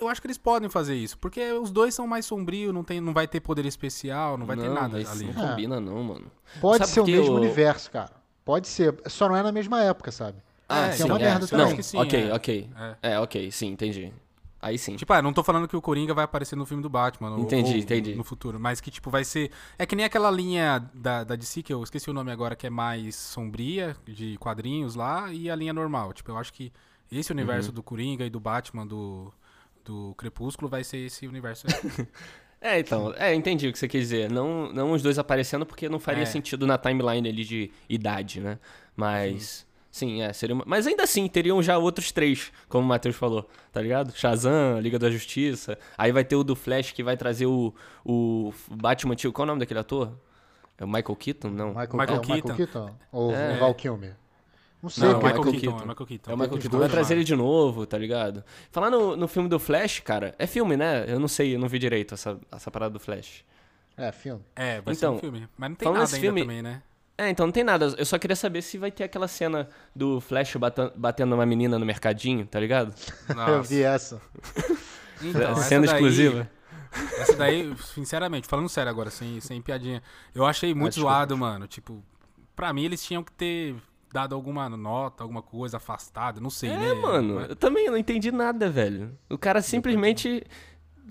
eu 0.00 0.08
acho 0.08 0.20
que 0.20 0.26
eles 0.26 0.38
podem 0.38 0.68
fazer 0.68 0.94
isso. 0.94 1.18
Porque 1.18 1.40
os 1.52 1.70
dois 1.70 1.94
são 1.94 2.06
mais 2.06 2.26
sombrios, 2.26 2.72
não, 2.74 2.84
tem, 2.84 3.00
não 3.00 3.12
vai 3.12 3.26
ter 3.26 3.40
poder 3.40 3.64
especial, 3.66 4.36
não 4.36 4.46
vai 4.46 4.56
ter 4.56 4.68
nada 4.68 4.96
ali. 4.98 5.24
Não 5.24 5.32
combina, 5.34 5.80
não, 5.80 6.02
mano. 6.02 6.26
Pode 6.60 6.78
Sabe 6.78 6.90
ser 6.90 7.00
o 7.00 7.06
mesmo 7.06 7.32
O- 7.34 7.36
universo, 7.36 7.90
cara. 7.90 8.12
Pode 8.44 8.68
ser. 8.68 8.94
Só 9.06 9.28
não 9.28 9.36
é 9.36 9.42
na 9.42 9.52
mesma 9.52 9.82
época, 9.82 10.10
sabe? 10.12 10.38
Ah, 10.68 10.88
que 10.90 10.96
sim, 10.96 11.02
é 11.02 11.06
uma 11.06 11.16
é, 11.16 11.24
merda 11.24 11.44
eu 11.44 11.48
também. 11.48 11.66
acho 11.66 11.76
que 11.76 11.82
sim, 11.82 11.98
ok, 11.98 12.28
é. 12.28 12.34
ok. 12.34 12.70
É. 13.02 13.18
ok, 13.20 13.50
sim, 13.52 13.68
entendi. 13.68 14.12
Aí 14.60 14.78
sim. 14.78 14.94
Tipo, 14.94 15.12
ah, 15.12 15.20
não 15.20 15.32
tô 15.32 15.42
falando 15.42 15.66
que 15.66 15.76
o 15.76 15.82
Coringa 15.82 16.14
vai 16.14 16.24
aparecer 16.24 16.54
no 16.54 16.64
filme 16.64 16.82
do 16.82 16.88
Batman. 16.88 17.36
Entendi, 17.40 17.72
ou, 17.72 17.78
entendi. 17.78 18.14
No 18.14 18.22
futuro. 18.22 18.60
Mas 18.60 18.80
que, 18.80 18.90
tipo, 18.92 19.10
vai 19.10 19.24
ser. 19.24 19.50
É 19.76 19.84
que 19.84 19.96
nem 19.96 20.04
aquela 20.04 20.30
linha 20.30 20.88
da, 20.94 21.24
da 21.24 21.34
DC, 21.34 21.62
que 21.64 21.72
eu 21.72 21.82
esqueci 21.82 22.08
o 22.08 22.12
nome 22.12 22.30
agora, 22.30 22.54
que 22.54 22.66
é 22.66 22.70
mais 22.70 23.16
sombria, 23.16 23.96
de 24.06 24.36
quadrinhos 24.38 24.94
lá, 24.94 25.32
e 25.32 25.50
a 25.50 25.56
linha 25.56 25.72
normal. 25.72 26.12
Tipo, 26.12 26.30
eu 26.30 26.38
acho 26.38 26.52
que 26.52 26.72
esse 27.18 27.32
universo 27.32 27.68
Uhum. 27.70 27.74
do 27.74 27.82
Coringa 27.82 28.24
e 28.24 28.30
do 28.30 28.40
Batman 28.40 28.86
do, 28.86 29.32
do 29.84 30.14
Crepúsculo 30.16 30.68
vai 30.68 30.82
ser 30.84 30.98
esse 30.98 31.26
universo 31.26 31.66
aí. 31.68 32.06
É, 32.64 32.78
então, 32.78 33.12
é, 33.16 33.34
entendi 33.34 33.66
o 33.66 33.72
que 33.72 33.78
você 33.78 33.88
quis 33.88 34.02
dizer. 34.02 34.30
Não, 34.30 34.72
não 34.72 34.92
os 34.92 35.02
dois 35.02 35.18
aparecendo 35.18 35.66
porque 35.66 35.88
não 35.88 35.98
faria 35.98 36.22
É. 36.22 36.26
sentido 36.26 36.64
na 36.64 36.78
timeline 36.78 37.28
ali 37.28 37.44
de 37.44 37.72
idade, 37.88 38.40
né? 38.40 38.56
Mas. 38.94 39.66
Sim, 39.90 40.22
é, 40.22 40.32
seria 40.32 40.54
uma... 40.54 40.62
Mas 40.64 40.86
ainda 40.86 41.02
assim, 41.02 41.26
teriam 41.26 41.60
já 41.60 41.76
outros 41.76 42.12
três, 42.12 42.52
como 42.68 42.84
o 42.84 42.88
Matheus 42.88 43.16
falou, 43.16 43.48
tá 43.72 43.82
ligado? 43.82 44.12
Shazam, 44.16 44.78
Liga 44.78 44.96
da 44.96 45.10
Justiça. 45.10 45.76
Aí 45.98 46.12
vai 46.12 46.24
ter 46.24 46.36
o 46.36 46.44
do 46.44 46.54
Flash 46.54 46.92
que 46.92 47.02
vai 47.02 47.16
trazer 47.16 47.46
o, 47.46 47.74
o 48.04 48.54
Batman 48.70 49.16
tio. 49.16 49.32
Qual 49.32 49.42
é 49.42 49.46
o 49.46 49.48
nome 49.48 49.58
daquele 49.58 49.80
ator? 49.80 50.12
É 50.78 50.84
o 50.84 50.88
Michael 50.88 51.16
Keaton? 51.16 51.50
Não. 51.50 51.68
Michael, 51.70 51.88
Michael 51.92 52.08
é 52.08 52.12
o 52.12 52.20
Michael 52.20 52.42
Keaton. 52.42 52.56
Keaton? 52.56 52.96
Ou 53.10 53.34
É. 53.34 53.56
o 53.56 53.58
Val 53.58 53.74
Kilmer? 53.74 54.16
Não 54.82 54.90
sei, 54.90 55.04
Não, 55.04 55.12
Não, 55.12 55.18
o 55.18 55.22
cara. 55.22 55.34
Michael, 55.34 55.52
Michael 55.52 55.60
Keaton, 55.62 55.76
é 55.84 55.88
Michael 55.88 56.06
Keaton. 56.06 56.30
É 56.30 56.34
o 56.34 56.38
Michael 56.38 56.58
Keaton. 56.60 56.78
Vai 56.78 56.88
trazer 56.88 57.14
ele 57.14 57.24
de 57.24 57.36
novo, 57.36 57.86
tá 57.86 57.96
ligado? 57.96 58.42
Falar 58.70 58.90
no, 58.90 59.16
no 59.16 59.28
filme 59.28 59.48
do 59.48 59.58
Flash, 59.60 60.00
cara, 60.00 60.34
é 60.38 60.46
filme, 60.46 60.76
né? 60.76 61.04
Eu 61.06 61.20
não 61.20 61.28
sei, 61.28 61.54
eu 61.54 61.58
não 61.60 61.68
vi 61.68 61.78
direito 61.78 62.14
essa, 62.14 62.38
essa 62.50 62.70
parada 62.70 62.92
do 62.92 62.98
Flash. 62.98 63.44
É, 63.96 64.10
filme. 64.10 64.42
É, 64.56 64.80
vai 64.80 64.94
Então, 64.94 65.12
ser 65.12 65.16
um 65.16 65.18
filme. 65.20 65.48
Mas 65.56 65.70
não 65.70 65.76
tem 65.76 65.88
nada 65.88 66.00
nesse 66.00 66.14
ainda 66.16 66.26
filme- 66.26 66.40
também, 66.40 66.62
né? 66.62 66.82
É, 67.18 67.28
então 67.28 67.46
não 67.46 67.52
tem 67.52 67.62
nada. 67.62 67.94
Eu 67.96 68.04
só 68.06 68.18
queria 68.18 68.34
saber 68.34 68.62
se 68.62 68.76
vai 68.78 68.90
ter 68.90 69.04
aquela 69.04 69.28
cena 69.28 69.68
do 69.94 70.20
Flash 70.20 70.54
batendo 70.96 71.34
uma 71.34 71.46
menina 71.46 71.78
no 71.78 71.84
mercadinho, 71.86 72.44
tá 72.46 72.58
ligado? 72.58 72.92
Eu 73.48 73.62
vi 73.62 73.82
essa. 73.82 74.20
Então, 75.24 75.52
essa 75.52 75.62
cena 75.62 75.86
daí- 75.86 75.94
exclusiva. 75.94 76.50
Essa 77.20 77.36
daí, 77.36 77.72
sinceramente, 77.94 78.48
falando 78.48 78.68
sério 78.68 78.90
agora, 78.90 79.08
sem, 79.08 79.40
sem 79.40 79.62
piadinha, 79.62 80.02
eu 80.34 80.44
achei 80.44 80.74
muito 80.74 80.94
desculpa. 80.94 81.14
zoado, 81.14 81.38
mano. 81.38 81.66
Tipo, 81.68 82.02
pra 82.56 82.72
mim 82.72 82.84
eles 82.84 83.02
tinham 83.04 83.22
que 83.22 83.30
ter 83.30 83.76
dado 84.12 84.34
alguma 84.34 84.68
nota, 84.68 85.24
alguma 85.24 85.42
coisa, 85.42 85.78
afastado, 85.78 86.40
não 86.40 86.50
sei, 86.50 86.70
né? 86.70 86.90
É, 86.90 86.94
mano, 86.94 87.36
Mas- 87.36 87.50
eu 87.50 87.56
também 87.56 87.88
não 87.88 87.96
entendi 87.96 88.30
nada, 88.30 88.68
velho. 88.70 89.16
O 89.30 89.38
cara 89.38 89.62
simplesmente 89.62 90.44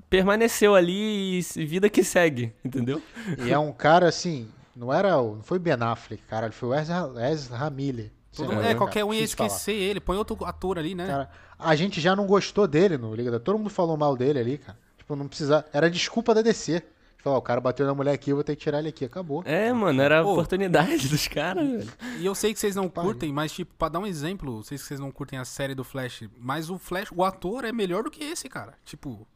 permaneceu 0.09 0.75
ali 0.75 1.39
e 1.39 1.65
vida 1.65 1.89
que 1.89 2.03
segue, 2.03 2.53
entendeu? 2.63 3.01
E 3.45 3.51
é 3.51 3.57
um 3.57 3.71
cara 3.71 4.07
assim, 4.07 4.47
não 4.75 4.93
era 4.93 5.17
o. 5.17 5.37
Não 5.37 5.43
foi 5.43 5.57
Ben 5.59 5.73
Affleck, 5.79 6.21
cara, 6.23 6.51
foi 6.51 6.69
o 6.69 6.73
Ezra, 6.75 7.11
Ezra 7.31 7.69
Miller. 7.69 8.11
Todo 8.35 8.53
lá, 8.55 8.65
é, 8.65 8.75
qualquer 8.75 9.03
um 9.03 9.13
ia 9.13 9.19
difícil 9.21 9.37
falar. 9.37 9.47
esquecer 9.47 9.73
ele, 9.75 9.99
põe 9.99 10.15
outro 10.15 10.45
ator 10.45 10.77
ali, 10.79 10.95
né? 10.95 11.05
Cara, 11.05 11.29
a 11.59 11.75
gente 11.75 11.99
já 11.99 12.15
não 12.15 12.25
gostou 12.25 12.65
dele 12.67 12.97
no 12.97 13.13
Liga 13.13 13.29
da. 13.31 13.39
Todo 13.39 13.57
mundo 13.57 13.69
falou 13.69 13.97
mal 13.97 14.15
dele 14.15 14.39
ali, 14.39 14.57
cara. 14.57 14.77
Tipo, 14.97 15.15
não 15.15 15.27
precisa. 15.27 15.65
Era 15.73 15.89
desculpa 15.89 16.33
da 16.33 16.41
DC. 16.41 16.81
Falar, 17.21 17.35
ó, 17.35 17.39
o 17.39 17.41
cara 17.41 17.61
bateu 17.61 17.85
na 17.85 17.93
mulher 17.93 18.13
aqui, 18.13 18.31
eu 18.31 18.35
vou 18.35 18.43
ter 18.43 18.55
que 18.55 18.63
tirar 18.63 18.79
ele 18.79 18.89
aqui. 18.89 19.05
Acabou. 19.05 19.43
É, 19.45 19.71
mano, 19.71 20.01
era 20.01 20.21
a 20.21 20.23
Pô. 20.23 20.31
oportunidade 20.31 21.07
dos 21.07 21.27
caras, 21.27 21.67
velho. 21.69 21.89
E 22.19 22.25
eu 22.25 22.33
sei 22.33 22.53
que 22.53 22.59
vocês 22.59 22.75
não 22.75 22.89
curtem, 22.89 23.31
mas, 23.31 23.51
tipo, 23.51 23.73
pra 23.77 23.89
dar 23.89 23.99
um 23.99 24.07
exemplo, 24.07 24.59
eu 24.59 24.63
sei 24.63 24.77
que 24.77 24.83
vocês 24.83 24.99
não 24.99 25.11
curtem 25.11 25.37
a 25.37 25.45
série 25.45 25.75
do 25.75 25.83
Flash, 25.83 26.23
mas 26.39 26.69
o 26.69 26.77
Flash, 26.79 27.09
o 27.15 27.23
ator 27.23 27.63
é 27.65 27.71
melhor 27.71 28.03
do 28.03 28.11
que 28.11 28.23
esse, 28.23 28.49
cara. 28.49 28.73
Tipo. 28.83 29.27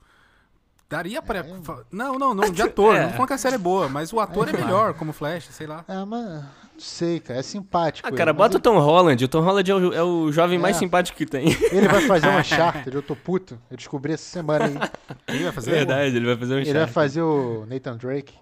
Daria 0.88 1.20
pra. 1.22 1.44
fa- 1.64 1.84
Não, 1.92 2.18
não, 2.20 2.34
não, 2.36 2.50
de 2.52 2.62
ator. 2.62 2.96
É. 2.96 3.04
Não 3.06 3.10
falando 3.14 3.28
que 3.28 3.34
a 3.34 3.38
série 3.38 3.56
é 3.56 3.60
boa, 3.60 3.90
mas 3.90 4.14
o 4.14 4.20
ator 4.20 4.48
é, 4.48 4.52
claro. 4.52 4.66
melhor 4.66 4.94
como 4.94 5.12
Flash, 5.14 5.48
sei 5.52 5.66
lá. 5.66 5.84
É, 5.88 6.06
mas. 6.06 6.46
Não 6.76 6.80
sei, 6.82 7.20
cara. 7.20 7.40
É 7.40 7.44
simpático. 7.44 8.06
Ah, 8.08 8.10
ele, 8.10 8.18
cara, 8.18 8.34
mas 8.34 8.38
bota 8.38 8.58
o 8.58 8.60
Tom 8.60 8.78
Holland. 8.80 9.24
O 9.24 9.28
Tom 9.28 9.42
Holland 9.42 9.72
é 9.72 9.76
o, 9.76 9.94
é 9.94 10.04
o 10.04 10.32
jovem 10.32 10.60
mais 10.60 10.76
É. 10.76 10.80
simpático 10.80 11.18
que 11.18 11.26
tem. 11.26 11.48
Ele, 11.48 11.66
ele 11.72 11.88
vai 11.88 12.02
fazer 12.02 12.28
uma 12.30 12.44
charter, 12.44 12.94
eu 12.94 13.02
tô 13.02 13.16
puto. 13.16 13.58
Eu 13.72 13.78
descobri 13.78 14.14
essa 14.14 14.24
semana 14.26 14.66
aí. 14.66 14.74
Quem 15.26 15.44
vai 15.44 15.52
fazer? 15.54 15.72
Verdade, 15.72 16.16
ele 16.16 16.26
vai 16.26 16.36
fazer 16.38 16.54
um 16.54 16.58
Ele 16.58 16.66
vai 16.66 16.74
Uncharted. 16.74 16.94
fazer 16.94 17.22
o 17.22 17.66
Nathan 17.66 17.98
Drake, 17.98 18.34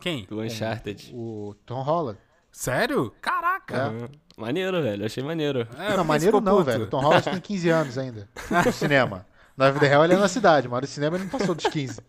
Quem? 0.00 0.26
O 0.30 0.40
Uncharted. 0.42 1.12
o 1.14 1.54
Tom 1.64 1.82
Holland. 1.82 2.18
Sério? 2.50 3.12
Caraca! 3.20 3.92
É. 3.94 4.08
Maneiro, 4.40 4.82
velho. 4.82 5.04
Achei 5.06 5.22
maneiro. 5.22 5.66
É, 5.78 5.96
não, 5.96 6.04
maneiro 6.04 6.40
não, 6.40 6.52
puto. 6.58 6.64
velho. 6.64 6.84
O 6.84 6.86
Tom 6.88 7.00
Holland 7.00 7.22
tem 7.22 7.40
15 7.40 7.68
anos 7.70 7.98
ainda. 7.98 8.28
No 8.64 8.72
cinema. 8.72 9.26
Na 9.56 9.70
vida 9.70 9.86
real 9.86 10.04
ele 10.04 10.14
é 10.14 10.16
na 10.18 10.28
cidade, 10.28 10.68
mas 10.68 10.80
no 10.82 10.86
cinema 10.86 11.16
ele 11.16 11.24
não 11.24 11.30
passou 11.30 11.54
dos 11.54 11.66
15. 11.66 12.00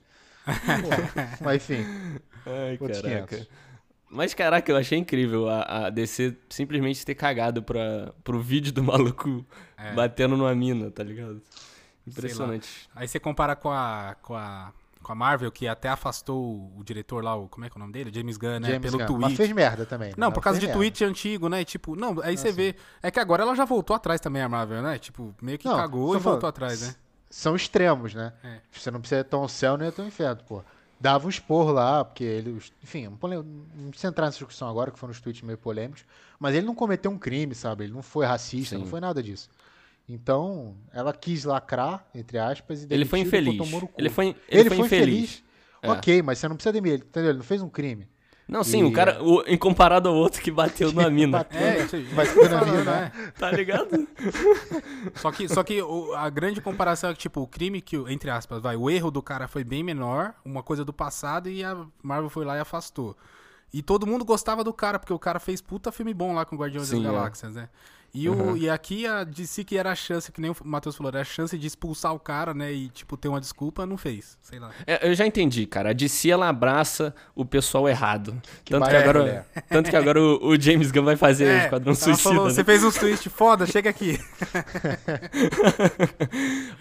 Porra. 0.45 1.29
Mas 1.41 1.55
enfim. 1.57 1.85
Ai, 2.45 2.77
caraca. 2.77 3.27
500. 3.27 3.47
Mas, 4.09 4.33
caraca, 4.33 4.71
eu 4.71 4.77
achei 4.77 4.97
incrível 4.97 5.49
a, 5.49 5.87
a 5.87 5.89
DC 5.89 6.35
simplesmente 6.49 7.05
ter 7.05 7.15
cagado 7.15 7.61
pra, 7.61 8.13
pro 8.23 8.39
vídeo 8.41 8.71
do 8.71 8.81
maluco 8.83 9.45
É. 9.77 9.93
batendo 9.93 10.37
numa 10.37 10.55
mina, 10.55 10.89
tá 10.89 11.03
ligado? 11.03 11.41
Impressionante. 12.05 12.89
Aí 12.95 13.07
você 13.07 13.19
compara 13.19 13.55
com 13.55 13.69
a, 13.69 14.15
com 14.21 14.35
a. 14.35 14.71
Com 15.03 15.11
a 15.13 15.15
Marvel, 15.15 15.49
que 15.51 15.67
até 15.69 15.87
afastou 15.87 16.69
o 16.77 16.83
diretor 16.83 17.23
lá, 17.23 17.33
o, 17.33 17.47
como 17.47 17.65
é 17.65 17.69
que 17.69 17.77
é 17.77 17.77
o 17.77 17.79
nome 17.79 17.93
dele? 17.93 18.11
James 18.13 18.35
Gunn, 18.35 18.59
né? 18.59 18.67
James 18.71 18.81
Pelo 18.91 18.97
Gunn. 18.97 19.05
tweet. 19.05 19.21
Mas 19.21 19.37
fez 19.37 19.51
merda 19.53 19.85
também. 19.85 20.09
né? 20.09 20.15
Não, 20.17 20.27
Mas 20.27 20.33
por 20.33 20.41
causa 20.43 20.59
de 20.59 20.65
merda. 20.65 20.77
tweet 20.79 21.05
antigo, 21.05 21.47
né? 21.47 21.61
E, 21.61 21.65
tipo, 21.65 21.95
não, 21.95 22.19
aí 22.23 22.35
você 22.35 22.49
sim. 22.49 22.55
vê. 22.55 22.75
É 23.01 23.09
que 23.09 23.19
agora 23.19 23.43
ela 23.43 23.55
já 23.55 23.63
voltou 23.63 23.95
atrás 23.95 24.19
também, 24.19 24.41
a 24.41 24.49
Marvel, 24.49 24.81
né? 24.81 24.97
Tipo, 24.99 25.33
meio 25.41 25.57
que 25.57 25.65
Não, 25.65 25.77
cagou 25.77 26.09
e 26.15 26.19
voltou 26.19 26.23
falando, 26.41 26.45
atrás, 26.47 26.81
né? 26.81 26.95
São 27.29 27.55
extremos, 27.55 28.13
né? 28.15 28.33
É. 28.43 28.59
Você 28.71 28.91
não 28.91 28.99
precisa 28.99 29.21
ir 29.21 29.23
tão 29.25 29.41
ao 29.41 29.47
céu 29.47 29.77
nem 29.77 29.89
tão 29.91 30.03
ao 30.03 30.09
inferno, 30.09 30.41
pô. 30.45 30.61
Dava 30.99 31.27
um 31.27 31.29
esporro 31.29 31.71
lá, 31.71 32.03
porque 32.03 32.23
ele. 32.23 32.59
Enfim, 32.83 33.07
não 33.07 33.43
não 33.43 33.89
precisa 33.89 34.07
entrar 34.07 34.25
nessa 34.25 34.39
discussão 34.39 34.67
agora, 34.67 34.89
que 34.89 34.97
foram 34.97 35.11
uns 35.11 35.21
tweets 35.21 35.43
meio 35.43 35.57
polêmicos. 35.57 36.03
Mas 36.39 36.55
ele 36.55 36.65
não 36.65 36.73
cometeu 36.73 37.11
um 37.11 37.17
crime, 37.17 37.53
sabe? 37.53 37.83
Ele 37.83 37.93
não 37.93 38.01
foi 38.01 38.25
racista, 38.25 38.75
Sim. 38.75 38.81
não 38.81 38.87
foi 38.87 38.99
nada 38.99 39.21
disso. 39.21 39.49
Então, 40.09 40.75
ela 40.93 41.13
quis 41.13 41.43
lacrar, 41.43 42.05
entre 42.15 42.37
aspas, 42.37 42.83
e 42.83 42.87
Ele 42.89 43.05
foi 43.05 43.19
infeliz. 43.19 43.59
Ele 43.97 44.09
foi, 44.09 44.27
ele 44.27 44.61
Ele 44.61 44.69
foi 44.69 44.79
infeliz. 44.85 45.07
infeliz. 45.07 45.43
É. 45.81 45.91
Ok, 45.91 46.21
mas 46.21 46.39
você 46.39 46.47
não 46.47 46.55
precisa 46.55 46.73
demitir 46.73 47.05
entendeu? 47.05 47.31
Ele 47.31 47.37
não 47.37 47.45
fez 47.45 47.61
um 47.61 47.69
crime. 47.69 48.07
Não, 48.47 48.63
sim, 48.63 48.79
E- 48.79 48.83
o 48.85 48.93
cara, 48.93 49.21
o, 49.21 49.43
em 49.45 49.57
comparado 49.57 50.07
ao 50.07 50.15
outro 50.15 50.41
que 50.41 50.49
bateu 50.49 50.91
numa 50.93 51.09
mina, 51.11 51.39
Bateu, 51.39 51.59
É, 51.59 51.77
né? 51.79 51.83
isso 51.83 51.95
aí. 51.97 52.07
Na 52.49 52.65
mina, 52.65 52.83
né? 52.83 53.11
tá 53.37 53.51
ligado? 53.51 54.07
Só 55.15 55.31
que, 55.31 55.47
só 55.49 55.63
que 55.63 55.81
o- 55.81 56.13
a 56.15 56.29
grande 56.29 56.61
comparação 56.61 57.09
é 57.09 57.13
que, 57.13 57.19
tipo, 57.19 57.41
o 57.41 57.47
crime 57.47 57.81
que, 57.81 57.97
entre 58.11 58.29
aspas, 58.29 58.61
vai, 58.61 58.75
o 58.77 58.89
erro 58.89 59.11
do 59.11 59.21
cara 59.21 59.47
foi 59.47 59.63
bem 59.63 59.83
menor, 59.83 60.33
uma 60.45 60.63
coisa 60.63 60.85
do 60.85 60.93
passado, 60.93 61.49
e 61.49 61.63
a 61.63 61.75
Marvel 62.01 62.29
foi 62.29 62.45
lá 62.45 62.55
e 62.55 62.59
afastou. 62.59 63.15
E 63.73 63.81
todo 63.81 64.07
mundo 64.07 64.23
gostava 64.23 64.63
do 64.63 64.71
cara, 64.73 64.97
porque 64.97 65.11
o 65.13 65.19
cara 65.19 65.39
fez 65.39 65.59
puta 65.61 65.91
filme 65.91 66.13
bom 66.13 66.33
lá 66.33 66.45
com 66.45 66.55
Guardiões 66.55 66.87
Sim, 66.87 67.03
das 67.03 67.11
é. 67.11 67.13
Galáxias, 67.15 67.55
né? 67.55 67.69
E, 68.13 68.27
o, 68.29 68.57
e 68.57 68.67
aqui 68.69 69.05
a 69.05 69.23
DC 69.23 69.63
que 69.63 69.77
era 69.77 69.91
a 69.91 69.95
chance, 69.95 70.31
que 70.31 70.41
nem 70.41 70.49
o 70.49 70.55
Matheus 70.63 70.95
falou, 70.95 71.09
era 71.11 71.21
a 71.21 71.23
chance 71.23 71.55
de 71.57 71.67
expulsar 71.67 72.13
o 72.15 72.19
cara, 72.19 72.51
né? 72.53 72.71
E, 72.73 72.89
tipo, 72.89 73.15
ter 73.15 73.27
uma 73.27 73.39
desculpa, 73.39 73.85
não 73.85 73.95
fez. 73.97 74.37
Sei 74.41 74.57
lá. 74.59 74.71
É, 74.87 75.07
eu 75.07 75.13
já 75.13 75.25
entendi, 75.27 75.67
cara. 75.67 75.91
A 75.91 75.93
DC 75.93 76.29
ela 76.29 76.49
abraça 76.49 77.13
o 77.35 77.45
pessoal 77.45 77.87
errado. 77.87 78.41
tanto, 78.65 78.89
que 78.89 78.95
agora, 78.95 79.45
tanto 79.69 79.89
que 79.89 79.95
agora 79.95 80.19
o, 80.19 80.47
o 80.47 80.59
James 80.59 80.89
Gunn 80.91 81.03
vai 81.05 81.15
fazer 81.15 81.45
o 81.45 81.57
Esquadrão 81.63 81.91
ela 81.93 81.95
Suicida. 81.95 82.23
falou, 82.29 82.47
né? 82.47 82.53
você 82.53 82.63
fez 82.63 82.83
uns 82.83 82.95
tweets 82.95 83.31
foda, 83.31 83.65
chega 83.67 83.89
aqui. 83.89 84.17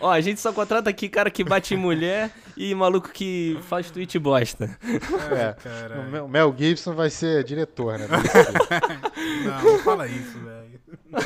Ó, 0.01 0.11
a 0.11 0.21
gente 0.21 0.41
só 0.41 0.53
contrata 0.53 0.91
aqui 0.91 1.09
cara 1.09 1.31
que 1.31 1.45
bate 1.45 1.75
em 1.75 1.77
mulher 1.77 2.31
e 2.57 2.75
maluco 2.75 3.11
que 3.11 3.59
faz 3.69 3.91
tweet 3.91 4.19
bosta. 4.19 4.77
É. 4.83 5.99
O 5.99 6.11
Mel- 6.11 6.25
O 6.25 6.29
Mel 6.29 6.55
Gibson 6.57 6.95
vai 6.95 7.11
ser 7.11 7.45
diretor, 7.45 7.99
né? 7.99 8.07
não, 9.45 9.63
não 9.73 9.79
fala 9.81 10.07
isso, 10.07 10.39
velho. 10.39 10.66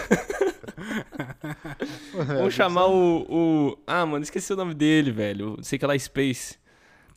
Vamos 2.26 2.54
chamar 2.54 2.86
o, 2.86 3.26
o. 3.28 3.78
Ah, 3.86 4.04
mano, 4.06 4.22
esqueci 4.22 4.52
o 4.52 4.56
nome 4.56 4.74
dele, 4.74 5.10
velho. 5.12 5.56
Sei 5.62 5.78
que 5.78 5.84
é 5.84 5.88
lá 5.88 5.98
Space. 5.98 6.58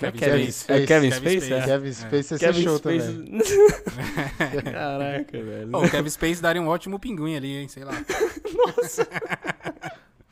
Não 0.01 0.09
é 0.09 0.11
Kevin 0.11 0.31
Kevin, 0.31 0.51
Space. 0.51 0.71
é 0.71 0.85
Kevin 0.85 1.09
Kevin 1.09 1.11
Space? 1.11 1.45
Space. 1.45 1.53
É. 1.53 1.65
Kevin 1.65 1.93
Space 1.93 2.23
ser 2.23 2.39
Kevin 2.39 2.63
show 2.63 2.77
Space. 2.77 3.07
também. 3.07 3.41
Caraca, 4.73 5.43
velho. 5.43 5.69
Pô, 5.71 5.83
o 5.85 5.89
Kevin 5.89 6.09
Space 6.09 6.41
daria 6.41 6.61
um 6.61 6.67
ótimo 6.67 6.99
pinguim 6.99 7.35
ali, 7.35 7.57
hein? 7.57 7.67
Sei 7.67 7.83
lá. 7.83 7.93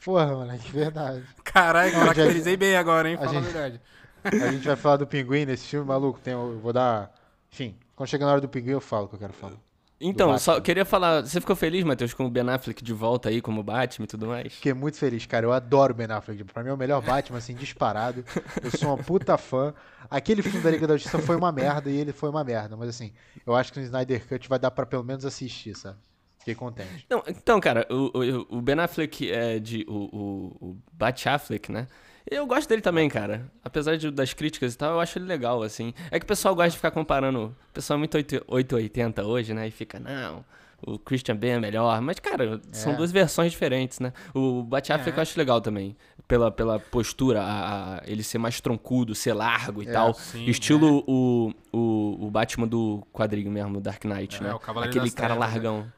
Porra, 0.04 0.28
moleque, 0.28 0.72
verdade. 0.72 1.24
Caralho, 1.44 1.91
Não, 1.94 2.00
caracterizei 2.00 2.58
bem 2.58 2.76
agora, 2.76 3.08
hein? 3.10 3.15
a 3.15 3.20
Fala 3.20 3.30
a, 3.30 3.34
gente- 3.36 3.44
verdade. 3.54 3.82
A 4.24 4.52
gente 4.52 4.65
vai 4.67 4.76
falar 4.76 4.98
do 4.98 5.06
pinguim 5.08 5.46
nesse 5.46 5.67
filme, 5.67 5.88
maluco. 5.88 6.20
Tem, 6.20 6.34
eu 6.34 6.60
vou 6.60 6.74
dar. 6.74 7.13
Enfim, 7.52 7.76
quando 7.96 8.10
chegar 8.10 8.26
na 8.26 8.32
hora 8.32 8.41
do 8.41 8.50
pinguim, 8.50 8.72
eu 8.72 8.82
falo 8.82 9.06
o 9.06 9.10
que 9.10 9.15
eu 9.15 9.20
quero 9.20 9.34
falar. 9.34 9.58
Então, 10.02 10.38
só 10.40 10.60
queria 10.60 10.84
falar. 10.84 11.22
Você 11.22 11.40
ficou 11.40 11.56
feliz, 11.56 11.84
Matheus, 11.84 12.14
com 12.14 12.26
o 12.26 12.30
Ben 12.30 12.50
Affleck 12.50 12.84
de 12.84 12.94
volta 12.94 13.30
aí 13.30 13.42
como 13.42 13.62
Batman 13.62 14.06
e 14.06 14.08
tudo 14.08 14.28
mais? 14.28 14.54
Fiquei 14.54 14.74
muito 14.74 14.98
feliz, 14.98 15.26
cara. 15.26 15.46
Eu 15.46 15.54
adoro 15.54 15.94
o 15.94 15.96
Ben 15.96 16.08
Affleck. 16.10 16.44
Pra 16.46 16.64
mim 16.64 16.70
é 16.70 16.74
o 16.74 16.78
melhor 16.78 17.02
Batman, 17.02 17.38
assim, 17.38 17.54
disparado. 17.54 18.26
Eu 18.64 18.72
sou 18.72 18.90
uma 18.90 18.98
puta 18.98 19.38
fã. 19.38 19.74
Aquele 20.10 20.42
filme 20.42 20.60
da 20.60 20.72
Liga 20.72 20.88
da 20.88 20.98
Justiça 20.98 21.20
foi 21.20 21.36
uma 21.36 21.52
merda 21.52 21.90
e 21.90 21.96
ele 21.96 22.12
foi 22.12 22.30
uma 22.30 22.44
merda. 22.44 22.76
Mas 22.76 22.90
assim, 22.90 23.14
eu 23.46 23.56
acho 23.56 23.72
que 23.72 23.80
no 23.80 23.86
Snyder 23.86 24.28
Cut 24.28 24.50
vai 24.50 24.60
dar 24.60 24.72
pra 24.72 24.86
pelo 24.86 25.04
menos 25.04 25.24
assistir, 25.26 25.76
sabe? 25.76 25.98
Fiquei 26.40 26.56
contente. 26.56 27.06
Não, 27.08 27.24
então, 27.28 27.60
cara, 27.60 27.86
o, 27.90 28.12
o, 28.18 28.58
o 28.58 28.62
Ben 28.62 28.80
Affleck 28.80 29.32
é 29.32 29.60
de. 29.60 29.86
O, 29.88 29.94
o, 29.94 30.70
o 30.70 30.78
Bat 30.92 31.30
Affleck, 31.30 31.72
né? 31.72 31.88
Eu 32.32 32.46
gosto 32.48 32.70
dele 32.70 32.82
também, 32.82 33.10
cara. 33.10 33.46
Apesar 33.63 33.98
de- 33.98 34.10
das 34.10 34.34
críticas 34.34 34.74
e 34.74 34.78
tal, 34.78 34.94
eu 34.94 35.00
acho 35.02 35.20
ele 35.20 35.26
legal, 35.26 35.62
assim. 35.62 35.94
É 36.10 36.17
que 36.17 36.24
o 36.24 36.28
pessoal 36.28 36.56
gosta 36.56 36.70
de 36.72 36.78
ficar 36.78 36.91
comparando. 36.91 37.54
O 37.70 37.74
pessoal 37.74 37.98
é 37.98 38.00
muito 38.00 38.15
8 38.15 38.44
880 38.48 39.24
hoje, 39.26 39.54
né? 39.54 39.67
E 39.67 39.72
fica, 39.72 40.00
não, 40.00 40.46
o 40.82 40.98
Christian 40.98 41.36
Bale 41.36 41.52
é 41.52 41.60
melhor. 41.60 42.00
Mas, 42.02 42.20
cara, 42.20 42.62
são 42.72 42.94
É. 42.94 42.96
duas 42.96 43.12
versões 43.12 43.52
diferentes, 43.52 44.00
né? 44.00 44.13
O 44.34 44.63
Bat 44.63 44.94
Affleck 44.94 45.17
É. 45.17 45.20
eu 45.20 45.22
acho 45.22 45.38
legal 45.38 45.60
também. 45.62 45.96
pela, 46.28 46.50
pela 46.50 46.80
postura, 46.80 47.41
a, 47.44 47.96
a, 47.98 48.02
ele 48.08 48.24
ser 48.24 48.38
mais 48.38 48.62
troncudo, 48.62 49.13
ser 49.13 49.34
largo 49.34 49.84
e 49.84 49.88
É, 49.89 49.91
tal. 49.91 50.13
sim, 50.13 50.46
Estilo 50.46 51.04
o, 51.06 51.54
o, 51.74 52.28
o 52.28 52.32
Batman 52.32 52.65
do 52.65 53.06
quadrinho 53.12 53.52
mesmo, 53.52 53.82
Dark 53.82 54.06
Knight, 54.06 54.38
É, 54.38 54.44
né? 54.46 54.52
Aquele 54.52 55.12
cara 55.12 55.36
Trevas, 55.36 55.36
né? 55.36 55.36
largão. 55.39 55.91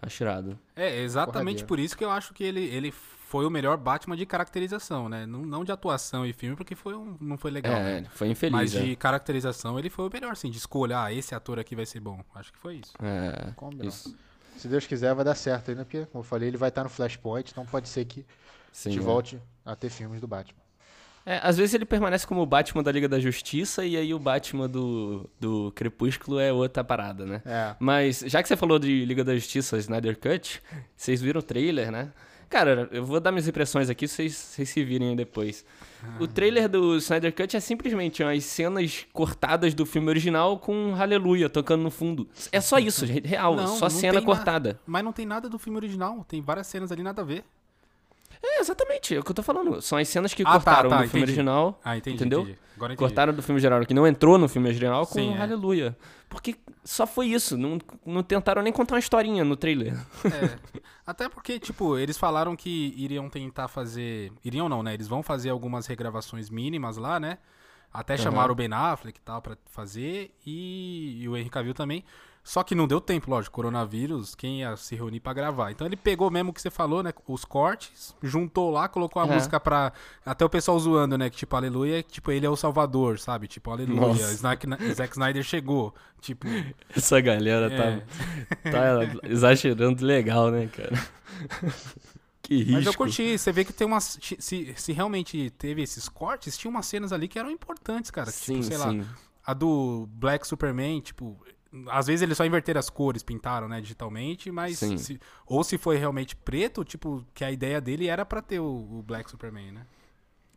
Acho 0.00 0.22
irado. 0.24 0.58
É, 0.74 1.02
exatamente 1.02 1.64
Porradeiro. 1.64 1.66
por 1.66 1.78
isso 1.78 1.98
que 1.98 2.02
eu 2.04 2.10
acho 2.10 2.32
que 2.32 2.42
ele, 2.44 2.60
ele 2.64 2.90
foi 3.34 3.44
o 3.44 3.50
melhor 3.50 3.76
Batman 3.76 4.16
de 4.16 4.24
caracterização, 4.24 5.08
né? 5.08 5.26
Não, 5.26 5.40
não 5.40 5.64
de 5.64 5.72
atuação 5.72 6.24
e 6.24 6.32
filme, 6.32 6.54
porque 6.54 6.76
foi 6.76 6.94
um, 6.94 7.16
não 7.20 7.36
foi 7.36 7.50
legal, 7.50 7.74
é, 7.74 8.02
né? 8.02 8.06
foi 8.12 8.28
infeliz. 8.28 8.52
Mas 8.52 8.74
é. 8.76 8.80
de 8.80 8.94
caracterização 8.94 9.76
ele 9.76 9.90
foi 9.90 10.06
o 10.06 10.10
melhor, 10.12 10.30
assim, 10.30 10.48
de 10.48 10.56
escolha, 10.56 11.02
ah, 11.02 11.12
esse 11.12 11.34
ator 11.34 11.58
aqui 11.58 11.74
vai 11.74 11.84
ser 11.84 11.98
bom. 11.98 12.22
Acho 12.32 12.52
que 12.52 12.58
foi 12.60 12.76
isso. 12.76 12.92
É, 13.02 13.50
Combina. 13.56 13.86
isso. 13.86 14.16
Se 14.56 14.68
Deus 14.68 14.86
quiser, 14.86 15.12
vai 15.16 15.24
dar 15.24 15.34
certo 15.34 15.72
ainda, 15.72 15.84
porque, 15.84 16.06
como 16.06 16.22
eu 16.22 16.24
falei, 16.24 16.46
ele 16.46 16.56
vai 16.56 16.68
estar 16.68 16.84
no 16.84 16.88
Flashpoint, 16.88 17.50
então 17.50 17.66
pode 17.66 17.88
ser 17.88 18.04
que 18.04 18.24
Sim, 18.70 18.90
a 18.90 18.92
gente 18.92 19.02
é. 19.02 19.04
volte 19.04 19.42
a 19.66 19.74
ter 19.74 19.90
filmes 19.90 20.20
do 20.20 20.28
Batman. 20.28 20.60
É, 21.26 21.40
às 21.42 21.56
vezes 21.56 21.74
ele 21.74 21.84
permanece 21.84 22.24
como 22.24 22.40
o 22.40 22.46
Batman 22.46 22.84
da 22.84 22.92
Liga 22.92 23.08
da 23.08 23.18
Justiça 23.18 23.84
e 23.84 23.96
aí 23.96 24.14
o 24.14 24.18
Batman 24.20 24.68
do, 24.68 25.28
do 25.40 25.72
Crepúsculo 25.74 26.38
é 26.38 26.52
outra 26.52 26.84
parada, 26.84 27.26
né? 27.26 27.42
É. 27.44 27.74
Mas 27.80 28.20
já 28.24 28.40
que 28.40 28.48
você 28.48 28.56
falou 28.56 28.78
de 28.78 29.04
Liga 29.04 29.24
da 29.24 29.34
Justiça, 29.34 29.76
Snyder 29.78 30.20
Cut, 30.20 30.62
vocês 30.96 31.20
viram 31.20 31.40
o 31.40 31.42
trailer, 31.42 31.90
né? 31.90 32.12
Cara, 32.54 32.88
eu 32.92 33.04
vou 33.04 33.18
dar 33.18 33.32
minhas 33.32 33.48
impressões 33.48 33.90
aqui, 33.90 34.06
vocês, 34.06 34.32
vocês 34.32 34.68
se 34.68 34.84
virem 34.84 35.16
depois. 35.16 35.64
O 36.20 36.28
trailer 36.28 36.68
do 36.68 36.96
Snyder 36.98 37.34
Cut 37.34 37.56
é 37.56 37.58
simplesmente 37.58 38.22
umas 38.22 38.44
cenas 38.44 39.04
cortadas 39.12 39.74
do 39.74 39.84
filme 39.84 40.08
original 40.08 40.56
com 40.60 40.94
Aleluia 40.94 41.48
tocando 41.48 41.82
no 41.82 41.90
fundo. 41.90 42.28
É 42.52 42.60
só 42.60 42.78
isso, 42.78 43.04
gente, 43.06 43.26
real, 43.26 43.56
Não, 43.56 43.66
só 43.66 43.86
não 43.86 43.90
cena 43.90 44.22
cortada. 44.22 44.78
Mas 44.86 45.02
não 45.02 45.12
tem 45.12 45.26
nada 45.26 45.48
do 45.48 45.58
filme 45.58 45.76
original, 45.76 46.24
tem 46.28 46.40
várias 46.40 46.68
cenas 46.68 46.92
ali 46.92 47.02
nada 47.02 47.22
a 47.22 47.24
ver. 47.24 47.44
É, 48.46 48.60
exatamente, 48.60 49.14
é 49.16 49.18
o 49.18 49.22
que 49.24 49.30
eu 49.30 49.34
tô 49.34 49.42
falando. 49.42 49.80
São 49.80 49.96
as 49.96 50.06
cenas 50.08 50.34
que 50.34 50.42
Ah, 50.42 50.44
tá, 50.44 50.52
cortaram 50.52 50.90
tá, 50.90 50.96
do 50.96 51.08
filme 51.08 51.18
entendi. 51.20 51.22
original. 51.40 51.80
Ah, 51.82 51.96
entendi, 51.96 52.16
Entendeu? 52.16 52.40
entendi. 52.42 52.58
Agora 52.76 52.92
entendi. 52.92 52.98
Cortaram 53.08 53.32
do 53.32 53.42
filme 53.42 53.60
geral, 53.60 53.84
que 53.86 53.94
não 53.94 54.06
entrou 54.06 54.36
no 54.36 54.48
filme 54.48 54.68
original 54.68 55.06
com 55.06 55.14
Sim, 55.14 55.34
é. 55.34 55.40
Aleluia. 55.40 55.96
Porque 56.28 56.56
só 56.84 57.06
foi 57.06 57.28
isso, 57.28 57.56
não, 57.56 57.78
não 58.04 58.22
tentaram 58.22 58.60
nem 58.60 58.72
contar 58.72 58.94
uma 58.96 58.98
historinha 59.00 59.44
no 59.44 59.56
trailer. 59.56 59.94
É. 60.24 60.58
Até 61.06 61.28
porque, 61.28 61.58
tipo, 61.58 61.96
eles 61.96 62.18
falaram 62.18 62.54
que 62.56 62.92
iriam 62.96 63.28
tentar 63.30 63.68
fazer. 63.68 64.32
Iriam 64.44 64.68
não, 64.68 64.82
né? 64.82 64.92
Eles 64.94 65.06
vão 65.08 65.22
fazer 65.22 65.50
algumas 65.50 65.86
regravações 65.86 66.50
mínimas 66.50 66.96
lá, 66.96 67.18
né? 67.20 67.38
Até 67.92 68.16
chamaram 68.16 68.52
o 68.52 68.56
Ben 68.56 68.68
Affleck 68.72 69.18
e 69.20 69.22
tal 69.22 69.40
pra 69.40 69.56
fazer. 69.66 70.34
E, 70.44 71.22
e 71.22 71.28
o 71.28 71.36
Henry 71.36 71.48
Cavill 71.48 71.74
também. 71.74 72.04
Só 72.46 72.62
que 72.62 72.74
não 72.74 72.86
deu 72.86 73.00
tempo, 73.00 73.30
lógico, 73.30 73.54
coronavírus, 73.56 74.34
quem 74.34 74.60
ia 74.60 74.76
se 74.76 74.94
reunir 74.94 75.18
pra 75.18 75.32
gravar. 75.32 75.70
Então 75.70 75.86
ele 75.86 75.96
pegou 75.96 76.30
mesmo 76.30 76.50
o 76.50 76.52
que 76.52 76.60
você 76.60 76.70
falou, 76.70 77.02
né? 77.02 77.10
Os 77.26 77.42
cortes, 77.42 78.14
juntou 78.22 78.70
lá, 78.70 78.86
colocou 78.86 79.22
a 79.22 79.26
É. 79.26 79.34
música 79.34 79.58
pra. 79.58 79.94
Até 80.26 80.44
o 80.44 80.48
pessoal 80.50 80.78
zoando, 80.78 81.16
né? 81.16 81.30
Que 81.30 81.36
tipo, 81.38 81.56
aleluia, 81.56 82.02
tipo, 82.02 82.30
ele 82.30 82.44
é 82.44 82.50
o 82.50 82.54
salvador, 82.54 83.18
sabe? 83.18 83.48
Tipo, 83.48 83.70
aleluia. 83.70 84.14
Zack, 84.14 84.66
Snyder 85.12 85.42
chegou. 85.42 85.94
Tipo. 86.20 86.46
Essa 86.94 87.18
galera 87.18 87.72
é. 87.72 88.00
tá, 88.60 88.70
tá 88.70 89.26
exagerando 89.26 90.04
legal, 90.04 90.50
né, 90.50 90.66
cara? 90.68 90.92
que 92.42 92.56
risco. 92.58 92.72
Mas 92.72 92.86
eu 92.86 92.94
curti, 92.94 93.38
você 93.38 93.52
vê 93.52 93.64
que 93.64 93.72
tem 93.72 93.86
umas. 93.86 94.18
Se, 94.38 94.74
se 94.76 94.92
realmente 94.92 95.48
teve 95.56 95.80
esses 95.82 96.08
cortes, 96.10 96.58
tinha 96.58 96.70
umas 96.70 96.84
cenas 96.84 97.10
ali 97.12 97.26
que 97.26 97.38
eram 97.38 97.50
importantes, 97.50 98.10
cara. 98.10 98.26
que, 98.30 98.36
Sim, 98.36 98.54
tipo, 98.60 98.64
sei 98.66 98.76
lá, 98.76 98.90
sim. 98.90 99.04
a 99.46 99.54
do 99.54 100.06
Black 100.12 100.46
Superman, 100.46 101.00
tipo. 101.00 101.38
Às 101.88 102.06
vezes 102.06 102.22
eles 102.22 102.36
só 102.36 102.44
inverteram 102.44 102.78
as 102.78 102.88
cores, 102.88 103.22
pintaram, 103.22 103.68
né, 103.68 103.80
digitalmente, 103.80 104.50
mas. 104.50 104.78
Se- 104.78 105.20
ou 105.46 105.64
se 105.64 105.76
foi 105.76 105.96
realmente 105.96 106.36
preto, 106.36 106.84
tipo, 106.84 107.24
que 107.34 107.44
a 107.44 107.50
ideia 107.50 107.80
dele 107.80 108.06
era 108.06 108.24
pra 108.24 108.40
ter 108.40 108.60
o, 108.60 108.64
o 108.66 109.02
Black 109.06 109.30
Superman, 109.30 109.72
né? 109.72 109.86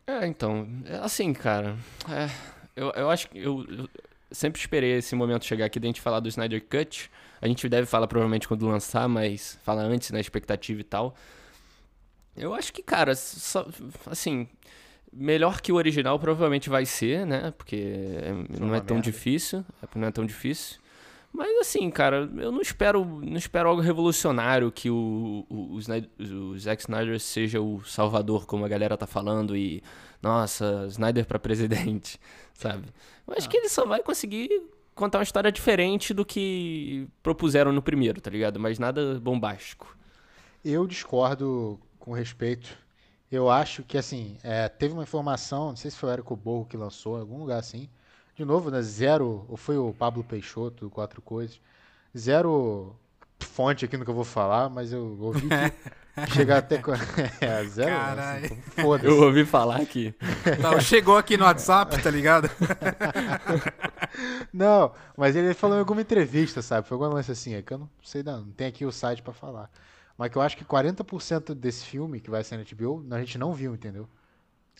É, 0.06 0.26
então, 0.26 0.66
é 0.86 0.96
assim, 0.98 1.32
cara. 1.32 1.76
é, 2.08 2.30
eu, 2.76 2.90
eu 2.92 3.10
acho 3.10 3.28
que 3.28 3.38
eu, 3.38 3.64
eu 3.68 3.88
sempre 4.30 4.60
esperei 4.60 4.92
esse 4.98 5.14
momento 5.14 5.44
chegar 5.44 5.66
aqui 5.66 5.78
da 5.80 5.86
gente 5.86 6.00
falar 6.00 6.20
do 6.20 6.28
Snyder 6.28 6.64
Cut. 6.64 7.10
A 7.40 7.46
gente 7.46 7.68
deve 7.68 7.86
falar 7.86 8.06
provavelmente 8.06 8.48
quando 8.48 8.66
lançar, 8.66 9.08
mas 9.08 9.58
fala 9.64 9.82
antes, 9.82 10.10
na 10.10 10.18
expectativa 10.20 10.80
e 10.80 10.84
tal. 10.84 11.14
Eu 12.36 12.54
acho 12.54 12.72
que, 12.72 12.82
cara, 12.82 13.14
só, 13.16 13.66
assim, 14.06 14.48
melhor 15.12 15.60
que 15.60 15.72
o 15.72 15.74
original 15.74 16.18
provavelmente 16.18 16.70
vai 16.70 16.86
ser, 16.86 17.26
né? 17.26 17.50
Porque 17.56 17.76
é- 17.76 18.32
não 18.60 18.74
é 18.74 18.80
tão 18.80 18.96
merda. 18.96 19.10
difícil. 19.10 19.64
É 19.82 19.98
não 19.98 20.08
é 20.08 20.10
tão 20.12 20.24
difícil. 20.24 20.78
Mas 21.32 21.58
assim, 21.60 21.90
cara, 21.90 22.28
eu 22.36 22.50
não 22.50 22.60
espero, 22.60 23.04
não 23.04 23.36
espero 23.36 23.68
algo 23.68 23.82
revolucionário 23.82 24.72
que 24.72 24.90
o, 24.90 25.46
o, 25.48 25.74
o, 25.74 25.78
Snyder- 25.78 26.10
o 26.18 26.58
Zack 26.58 26.82
Snyder 26.82 27.20
seja 27.20 27.60
o 27.60 27.84
salvador, 27.84 28.46
como 28.46 28.64
a 28.64 28.68
galera 28.68 28.96
tá 28.96 29.06
falando, 29.06 29.56
e 29.56 29.82
nossa, 30.22 30.86
Snyder 30.88 31.26
pra 31.26 31.38
presidente, 31.38 32.18
sabe? 32.54 32.86
Eu 33.26 33.34
acho 33.36 33.48
que 33.48 33.56
ele 33.56 33.68
só 33.68 33.84
vai 33.86 34.02
conseguir 34.02 34.50
contar 34.94 35.18
uma 35.18 35.22
história 35.24 35.52
diferente 35.52 36.12
do 36.12 36.24
que 36.24 37.06
propuseram 37.22 37.72
no 37.72 37.82
primeiro, 37.82 38.20
tá 38.20 38.30
ligado? 38.30 38.58
Mas 38.58 38.78
nada 38.78 39.20
bombástico. 39.20 39.96
Eu 40.64 40.86
discordo 40.86 41.80
com 41.98 42.12
respeito. 42.12 42.76
Eu 43.30 43.50
acho 43.50 43.82
que, 43.82 43.98
assim, 43.98 44.38
é, 44.42 44.68
teve 44.68 44.94
uma 44.94 45.02
informação, 45.02 45.68
não 45.70 45.76
sei 45.76 45.90
se 45.90 45.96
foi 45.98 46.08
o 46.10 46.12
Érico 46.12 46.36
Borro 46.36 46.64
que 46.66 46.76
lançou, 46.76 47.18
em 47.18 47.20
algum 47.20 47.38
lugar 47.38 47.58
assim. 47.58 47.88
De 48.38 48.44
novo, 48.44 48.70
né? 48.70 48.80
Zero, 48.80 49.44
ou 49.48 49.56
foi 49.56 49.76
o 49.76 49.92
Pablo 49.92 50.22
Peixoto, 50.22 50.84
do 50.86 50.90
Quatro 50.90 51.20
Coisas. 51.20 51.60
Zero 52.16 52.94
fonte 53.40 53.84
aqui 53.84 53.96
no 53.96 54.04
que 54.04 54.10
eu 54.10 54.14
vou 54.14 54.24
falar, 54.24 54.68
mas 54.68 54.92
eu 54.92 55.16
ouvi 55.20 55.48
que 55.48 55.48
chegar 56.34 56.58
até. 56.58 56.78
com- 56.78 56.92
É, 57.40 57.64
zero. 57.64 57.90
Caralho. 57.90 58.44
Assim, 58.46 58.54
então 58.54 58.84
Foda-se. 58.84 59.06
Eu 59.08 59.22
ouvi 59.24 59.44
falar 59.44 59.84
que. 59.86 60.14
Então, 60.56 60.80
chegou 60.80 61.16
aqui 61.16 61.36
no 61.36 61.44
WhatsApp, 61.44 62.00
tá 62.00 62.10
ligado? 62.10 62.48
Não, 64.52 64.92
mas 65.16 65.36
ele 65.36 65.54
falou 65.54 65.76
em 65.76 65.80
alguma 65.80 66.00
entrevista, 66.00 66.62
sabe? 66.62 66.86
Foi 66.86 66.96
algum 66.96 67.08
lance 67.14 67.30
assim, 67.32 67.54
é 67.54 67.62
que 67.62 67.72
eu 67.72 67.78
não 67.78 67.90
sei, 68.02 68.22
não, 68.22 68.40
não 68.40 68.50
tem 68.52 68.66
aqui 68.66 68.84
o 68.84 68.92
site 68.92 69.22
pra 69.22 69.32
falar. 69.32 69.70
Mas 70.16 70.30
que 70.30 70.36
eu 70.38 70.42
acho 70.42 70.56
que 70.56 70.64
40% 70.64 71.54
desse 71.54 71.84
filme 71.84 72.20
que 72.20 72.30
vai 72.30 72.42
ser 72.42 72.56
na 72.56 72.64
HBO, 72.64 73.04
a 73.10 73.18
gente 73.20 73.38
não 73.38 73.52
viu, 73.52 73.74
entendeu? 73.74 74.08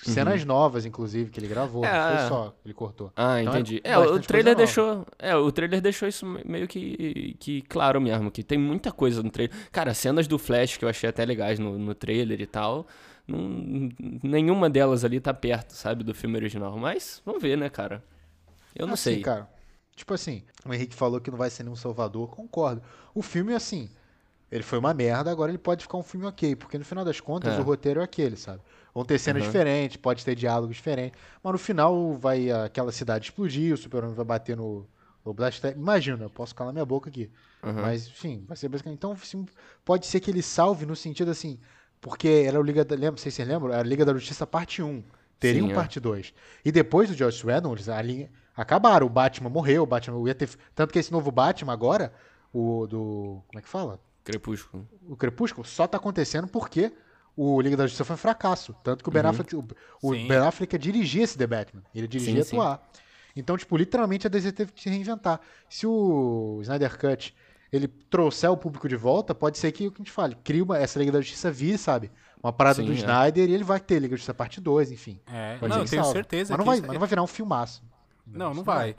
Cenas 0.02 0.44
novas, 0.44 0.86
inclusive, 0.86 1.30
que 1.30 1.40
ele 1.40 1.48
gravou, 1.48 1.82
não 1.82 1.90
Uhum. 1.90 1.96
É, 1.96 2.16
foi 2.16 2.24
é. 2.24 2.28
só 2.28 2.54
ele 2.64 2.74
cortou. 2.74 3.12
Ah, 3.16 3.40
Então 3.42 3.54
é 3.54 3.60
entendi. 3.60 3.80
É, 3.82 3.96
bastante 3.96 4.24
o 4.24 4.26
trailer 4.28 4.54
deixou. 4.56 5.06
É, 5.18 5.34
o 5.36 5.50
trailer 5.52 5.80
deixou 5.80 6.08
isso 6.08 6.24
me- 6.24 6.42
meio 6.44 6.68
que, 6.68 7.36
que 7.40 7.62
claro 7.62 8.00
mesmo, 8.00 8.30
que 8.30 8.42
tem 8.44 8.56
muita 8.58 8.92
coisa 8.92 9.22
no 9.22 9.30
trailer. 9.30 9.54
Cara, 9.72 9.92
cenas 9.94 10.28
do 10.28 10.38
Flash 10.38 10.76
que 10.76 10.84
eu 10.84 10.88
achei 10.88 11.08
até 11.08 11.24
legais 11.24 11.58
no, 11.58 11.78
no 11.78 11.94
trailer 11.94 12.40
e 12.40 12.46
tal. 12.46 12.86
não- 13.26 13.90
nenhuma 14.22 14.70
delas 14.70 15.04
ali 15.04 15.20
tá 15.20 15.34
perto, 15.34 15.72
sabe, 15.72 16.02
do 16.04 16.14
filme 16.14 16.36
original. 16.36 16.76
Mas, 16.78 17.20
vamos 17.26 17.42
ver, 17.42 17.58
né, 17.58 17.68
cara? 17.68 18.02
Eu 18.74 18.86
não 18.86 18.94
Assim, 18.94 19.14
sei. 19.14 19.20
cara. 19.20 19.48
Tipo 19.96 20.14
assim, 20.14 20.42
o 20.64 20.72
Henrique 20.72 20.94
falou 20.94 21.20
que 21.20 21.30
não 21.30 21.36
vai 21.36 21.50
ser 21.50 21.64
nenhum 21.64 21.76
Salvador, 21.76 22.28
concordo. 22.30 22.80
O 23.14 23.20
filme, 23.20 23.52
assim, 23.52 23.90
ele 24.50 24.62
foi 24.62 24.78
uma 24.78 24.94
merda, 24.94 25.30
agora 25.30 25.50
ele 25.50 25.58
pode 25.58 25.82
ficar 25.82 25.98
um 25.98 26.02
filme 26.02 26.24
ok, 26.24 26.54
porque 26.56 26.78
no 26.78 26.84
final 26.84 27.04
das 27.04 27.20
contas 27.20 27.58
É. 27.58 27.60
o 27.60 27.64
roteiro 27.64 28.00
é 28.00 28.04
aquele, 28.04 28.36
sabe? 28.36 28.60
Vão 28.98 29.04
ter 29.04 29.16
cenas 29.16 29.44
Uhum. 29.44 29.48
diferentes, 29.48 29.96
pode 29.96 30.24
ter 30.24 30.34
diálogos 30.34 30.74
diferentes, 30.74 31.20
mas 31.40 31.52
no 31.52 31.56
final 31.58 32.14
vai 32.14 32.50
aquela 32.50 32.90
cidade 32.90 33.26
explodir, 33.26 33.72
o 33.72 33.76
Super-Homem 33.76 34.12
vai 34.12 34.24
bater 34.24 34.56
no, 34.56 34.84
no 35.24 35.32
Blast. 35.32 35.64
Imagina, 35.68 36.24
eu 36.24 36.28
posso 36.30 36.52
calar 36.52 36.72
minha 36.72 36.84
boca 36.84 37.08
aqui. 37.08 37.30
Uhum. 37.62 37.74
Mas, 37.74 38.08
enfim, 38.08 38.44
vai 38.48 38.56
ser 38.56 38.68
basicamente. 38.68 38.98
Então, 38.98 39.12
assim, 39.12 39.46
pode 39.84 40.04
ser 40.04 40.18
que 40.18 40.28
ele 40.28 40.42
salve 40.42 40.84
no 40.84 40.96
sentido 40.96 41.30
assim, 41.30 41.60
porque 42.00 42.44
era 42.44 42.58
o 42.58 42.62
Liga 42.62 42.84
da. 42.84 42.96
Lembra, 42.96 43.20
sei 43.20 43.30
se 43.30 43.36
vocês 43.36 43.46
lembram, 43.46 43.70
era 43.72 43.82
a 43.82 43.84
Liga 43.84 44.04
da 44.04 44.12
Justiça 44.12 44.44
parte 44.44 44.82
1. 44.82 45.04
Teria 45.38 45.64
um 45.64 45.70
é. 45.70 45.74
parte 45.74 46.00
2. 46.00 46.34
E 46.64 46.72
depois 46.72 47.08
do 47.08 47.14
Josh 47.14 47.44
Whedon, 47.44 47.72
eles 47.74 47.88
ali 47.88 48.28
acabaram. 48.56 49.06
O 49.06 49.10
Batman 49.10 49.48
morreu, 49.48 49.84
o 49.84 49.86
Batman 49.86 50.26
ia 50.26 50.34
ter. 50.34 50.50
Tanto 50.74 50.92
que 50.92 50.98
esse 50.98 51.12
novo 51.12 51.30
Batman 51.30 51.72
agora, 51.72 52.12
o 52.52 52.84
do. 52.88 53.44
Como 53.46 53.60
é 53.60 53.62
que 53.62 53.68
fala? 53.68 54.00
Crepúsculo. 54.24 54.88
O 55.08 55.16
Crepúsculo, 55.16 55.64
só 55.64 55.86
tá 55.86 55.98
acontecendo 55.98 56.48
porque 56.48 56.92
o 57.40 57.60
Liga 57.60 57.76
da 57.76 57.84
Justiça 57.84 58.04
foi 58.04 58.14
um 58.14 58.18
fracasso. 58.18 58.74
Tanto 58.82 59.02
que 59.02 59.08
o 59.08 59.12
Ben 59.12 59.22
Uhum. 59.22 59.28
Affleck. 59.30 59.54
O, 59.56 59.64
o 60.02 60.14
Sim. 60.14 60.26
Ben 60.26 60.38
Affleck 60.38 60.74
ia 60.74 60.78
dirigir 60.78 61.22
esse 61.22 61.38
The 61.38 61.46
Batman. 61.46 61.82
Ele 61.94 62.08
dirigia 62.08 62.42
Sim, 62.42 62.50
sim. 62.50 62.56
atuar. 62.56 62.82
Então, 63.36 63.56
tipo, 63.56 63.76
literalmente 63.76 64.26
a 64.26 64.30
DC 64.30 64.50
teve 64.52 64.72
que 64.72 64.82
se 64.82 64.88
reinventar. 64.90 65.40
Se 65.68 65.86
o 65.86 66.58
Snyder 66.62 66.98
Cut 66.98 67.34
ele 67.70 67.86
trouxer 67.86 68.50
o 68.50 68.56
público 68.56 68.88
de 68.88 68.96
volta, 68.96 69.34
pode 69.34 69.58
ser 69.58 69.70
que 69.72 69.86
o 69.86 69.92
que 69.92 70.00
a 70.00 70.04
gente 70.04 70.10
fale, 70.12 70.34
cria 70.42 70.64
uma, 70.64 70.76
essa 70.78 70.98
Liga 70.98 71.12
da 71.12 71.20
Justiça 71.20 71.50
vire, 71.50 71.76
sabe? 71.78 72.10
Uma 72.42 72.52
parada 72.52 72.76
Sim, 72.76 72.86
do 72.86 72.92
é. 72.92 72.94
Snyder 72.96 73.48
e 73.48 73.52
ele 73.52 73.62
vai 73.64 73.78
ter 73.78 73.96
Liga 73.96 74.08
da 74.12 74.16
Justiça 74.16 74.32
parte 74.34 74.60
2, 74.60 74.90
enfim. 74.90 75.20
É, 75.26 75.58
não, 75.60 75.78
eu 75.78 75.84
tenho 75.84 76.02
salve. 76.02 76.12
certeza 76.18 76.52
Mas 76.56 76.58
não, 76.58 76.64
vai, 76.64 76.80
mas 76.80 76.90
não 76.92 76.98
vai 77.00 77.08
virar 77.08 77.22
um 77.22 77.26
filmaço. 77.26 77.82
Não, 78.26 78.46
não 78.46 78.52
Isso 78.54 78.64
vai. 78.64 78.96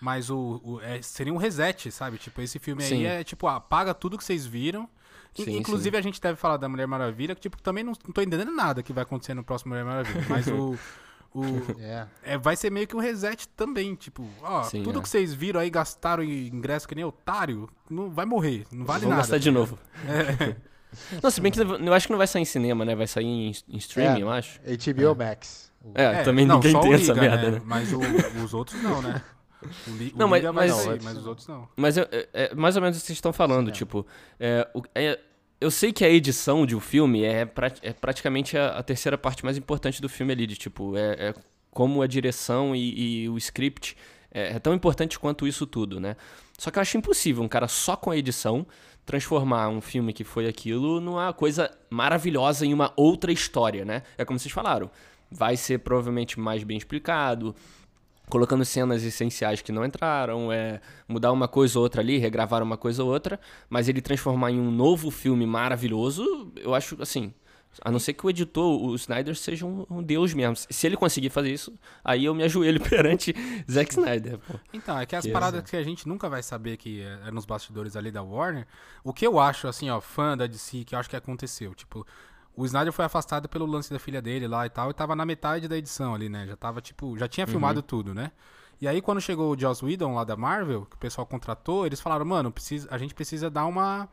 Mas 0.00 0.30
o, 0.30 0.60
o- 0.64 0.80
é, 0.82 1.02
seria 1.02 1.32
um 1.32 1.36
reset, 1.36 1.90
sabe? 1.90 2.16
Tipo, 2.18 2.40
esse 2.42 2.58
filme 2.58 2.82
Sim. 2.82 3.06
aí 3.06 3.06
é 3.06 3.24
tipo, 3.24 3.46
apaga 3.48 3.92
tudo 3.94 4.16
que 4.16 4.24
vocês 4.24 4.46
viram. 4.46 4.88
Sim, 5.34 5.56
Inclusive, 5.58 5.96
a 5.96 6.00
gente 6.00 6.20
deve 6.20 6.36
falar 6.36 6.56
da 6.56 6.68
Mulher 6.68 6.86
Maravilha, 6.86 7.34
que 7.34 7.40
tipo, 7.42 7.60
também 7.62 7.84
não, 7.84 7.92
não 8.04 8.12
tô 8.12 8.20
entendendo 8.20 8.50
nada 8.52 8.82
que 8.82 8.92
vai 8.92 9.02
acontecer 9.02 9.32
no 9.34 9.44
próximo 9.44 9.70
Mulher 9.70 9.84
Maravilha. 9.84 10.24
Mas 10.28 10.46
o. 10.48 10.76
o 11.32 11.44
É. 11.80 12.06
é, 12.24 12.38
vai 12.38 12.56
ser 12.56 12.70
meio 12.70 12.86
que 12.86 12.96
um 12.96 13.00
reset 13.00 13.48
também. 13.50 13.94
Tipo, 13.94 14.26
ó, 14.42 14.62
Sim, 14.64 14.82
tudo 14.82 14.98
é. 14.98 15.02
que 15.02 15.08
vocês 15.08 15.32
viram 15.32 15.60
aí, 15.60 15.70
gastaram 15.70 16.22
em 16.22 16.48
ingresso 16.48 16.88
que 16.88 16.94
nem 16.94 17.04
otário, 17.04 17.68
não 17.88 18.10
vai 18.10 18.26
morrer. 18.26 18.66
Não 18.72 18.84
vale 18.84 19.00
Vamos 19.02 19.10
nada. 19.10 19.22
gastar 19.22 19.38
de 19.38 19.50
novo. 19.50 19.78
É. 20.06 20.56
Não, 21.22 21.30
se 21.30 21.40
bem 21.40 21.52
que 21.52 21.60
eu 21.60 21.94
acho 21.94 22.08
que 22.08 22.12
não 22.12 22.18
vai 22.18 22.26
sair 22.26 22.42
em 22.42 22.44
cinema, 22.44 22.84
né? 22.84 22.96
Vai 22.96 23.06
sair 23.06 23.24
em, 23.24 23.52
em 23.68 23.76
streaming, 23.76 24.18
É. 24.18 24.22
eu 24.24 24.28
acho. 24.30 24.58
HBO 24.60 25.14
Max. 25.16 25.70
É, 25.94 26.24
também 26.24 26.44
não, 26.44 26.56
ninguém 26.58 26.80
tem 26.80 26.92
essa 26.94 27.14
merda, 27.14 27.50
né? 27.52 27.62
Mas 27.64 27.92
o- 27.92 28.00
os 28.44 28.52
outros 28.52 28.82
não, 28.82 29.00
né? 29.00 29.22
O, 29.86 29.90
Li, 29.96 30.12
Não, 30.16 30.26
o 30.26 30.30
mas- 30.30 30.42
vai 30.42 30.52
mas- 30.52 30.72
sair, 30.72 31.02
mas 31.02 31.16
os 31.18 31.26
outros 31.26 31.46
não. 31.46 31.68
Mas 31.76 31.96
eu- 31.96 32.08
é, 32.10 32.28
é 32.32 32.54
mais 32.54 32.76
ou 32.76 32.82
menos 32.82 32.96
o 32.96 33.00
que 33.00 33.06
vocês 33.06 33.16
estão 33.16 33.32
falando, 33.32 33.66
Cinema. 33.66 33.76
tipo, 33.76 34.06
é, 34.38 34.66
o- 34.74 34.82
é, 34.94 35.18
eu 35.60 35.70
sei 35.70 35.92
que 35.92 36.04
a 36.04 36.08
edição 36.08 36.64
de 36.64 36.74
um 36.74 36.80
filme 36.80 37.22
é, 37.24 37.44
pra- 37.44 37.72
é 37.82 37.92
praticamente 37.92 38.56
a, 38.56 38.78
a 38.78 38.82
terceira 38.82 39.18
parte 39.18 39.44
mais 39.44 39.58
importante 39.58 40.00
do 40.00 40.08
filme 40.08 40.32
ali, 40.32 40.46
de 40.46 40.56
tipo, 40.56 40.96
é, 40.96 41.28
é 41.28 41.34
como 41.70 42.02
a 42.02 42.06
direção 42.06 42.74
e, 42.74 43.22
e 43.24 43.28
o 43.28 43.36
script 43.38 43.96
é, 44.32 44.54
é 44.54 44.58
tão 44.58 44.72
importante 44.74 45.18
quanto 45.18 45.46
isso 45.46 45.66
tudo, 45.66 46.00
né? 46.00 46.16
Só 46.58 46.70
que 46.70 46.78
eu 46.78 46.82
acho 46.82 46.96
impossível 46.96 47.42
um 47.42 47.48
cara 47.48 47.68
só 47.68 47.96
com 47.96 48.10
a 48.10 48.16
edição 48.16 48.66
transformar 49.04 49.68
um 49.68 49.80
filme 49.80 50.12
que 50.12 50.22
foi 50.24 50.46
aquilo 50.46 51.00
numa 51.00 51.32
coisa 51.32 51.70
maravilhosa 51.90 52.64
em 52.64 52.72
uma 52.72 52.92
outra 52.96 53.32
história, 53.32 53.84
né? 53.84 54.02
É 54.16 54.24
como 54.24 54.38
vocês 54.38 54.52
falaram, 54.52 54.90
vai 55.30 55.56
ser 55.56 55.78
provavelmente 55.80 56.38
mais 56.38 56.62
bem 56.62 56.76
explicado, 56.76 57.54
colocando 58.30 58.64
cenas 58.64 59.04
essenciais 59.04 59.60
que 59.60 59.72
não 59.72 59.84
entraram, 59.84 60.50
é 60.50 60.80
mudar 61.06 61.32
uma 61.32 61.48
coisa 61.48 61.78
ou 61.78 61.82
outra 61.82 62.00
ali, 62.00 62.16
regravar 62.16 62.62
uma 62.62 62.76
coisa 62.76 63.04
ou 63.04 63.10
outra, 63.10 63.38
mas 63.68 63.88
ele 63.88 64.00
transformar 64.00 64.50
em 64.50 64.58
um 64.60 64.70
novo 64.70 65.10
filme 65.10 65.44
maravilhoso, 65.44 66.50
eu 66.56 66.74
acho 66.74 66.96
assim, 67.02 67.34
a 67.82 67.90
não 67.90 67.98
ser 67.98 68.14
que 68.14 68.26
o 68.26 68.30
editor, 68.30 68.82
o 68.82 68.94
Snyder, 68.96 69.34
seja 69.36 69.64
um, 69.64 69.86
um 69.88 70.02
deus 70.02 70.34
mesmo. 70.34 70.56
Se 70.56 70.86
ele 70.86 70.96
conseguir 70.96 71.30
fazer 71.30 71.52
isso, 71.52 71.72
aí 72.04 72.24
eu 72.24 72.34
me 72.34 72.42
ajoelho 72.42 72.80
perante 72.82 73.34
Zack 73.70 73.92
Snyder. 73.92 74.38
Pô. 74.38 74.58
Então, 74.72 74.98
é 74.98 75.06
que 75.06 75.14
as 75.14 75.24
Que 75.24 75.30
paradas 75.30 75.62
que 75.68 75.76
a 75.76 75.82
gente 75.82 76.08
nunca 76.08 76.28
vai 76.28 76.42
saber 76.42 76.76
que 76.76 77.00
é, 77.00 77.28
é 77.28 77.30
nos 77.30 77.46
bastidores 77.46 77.96
ali 77.96 78.10
da 78.10 78.22
Warner, 78.22 78.66
o 79.04 79.12
que 79.12 79.26
eu 79.26 79.38
acho, 79.38 79.68
assim, 79.68 79.88
ó, 79.88 80.00
fã 80.00 80.36
da 80.36 80.46
DC, 80.46 80.84
que 80.84 80.94
eu 80.94 80.98
acho 80.98 81.08
que 81.08 81.16
aconteceu, 81.16 81.74
tipo, 81.74 82.06
o 82.56 82.64
Snyder 82.66 82.92
foi 82.92 83.04
afastado 83.04 83.48
pelo 83.48 83.66
lance 83.66 83.92
da 83.92 83.98
filha 83.98 84.20
dele 84.20 84.46
lá 84.46 84.66
e 84.66 84.70
tal, 84.70 84.90
e 84.90 84.94
tava 84.94 85.14
na 85.14 85.24
metade 85.24 85.68
da 85.68 85.76
edição 85.76 86.14
ali, 86.14 86.28
né? 86.28 86.46
Já 86.46 86.56
tava, 86.56 86.80
tipo, 86.80 87.16
já 87.18 87.28
tinha 87.28 87.46
filmado 87.46 87.82
tudo, 87.82 88.14
né? 88.14 88.32
E 88.80 88.88
aí, 88.88 89.02
quando 89.02 89.20
chegou 89.20 89.52
o 89.52 89.58
Joss 89.58 89.84
Whedon 89.84 90.14
lá 90.14 90.24
da 90.24 90.36
Marvel, 90.36 90.86
que 90.86 90.96
o 90.96 90.98
pessoal 90.98 91.26
contratou, 91.26 91.84
eles 91.84 92.00
falaram, 92.00 92.24
mano, 92.24 92.50
precisa, 92.50 92.88
a 92.90 92.96
gente 92.96 93.14
precisa 93.14 93.50
dar 93.50 93.66
uma, 93.66 94.08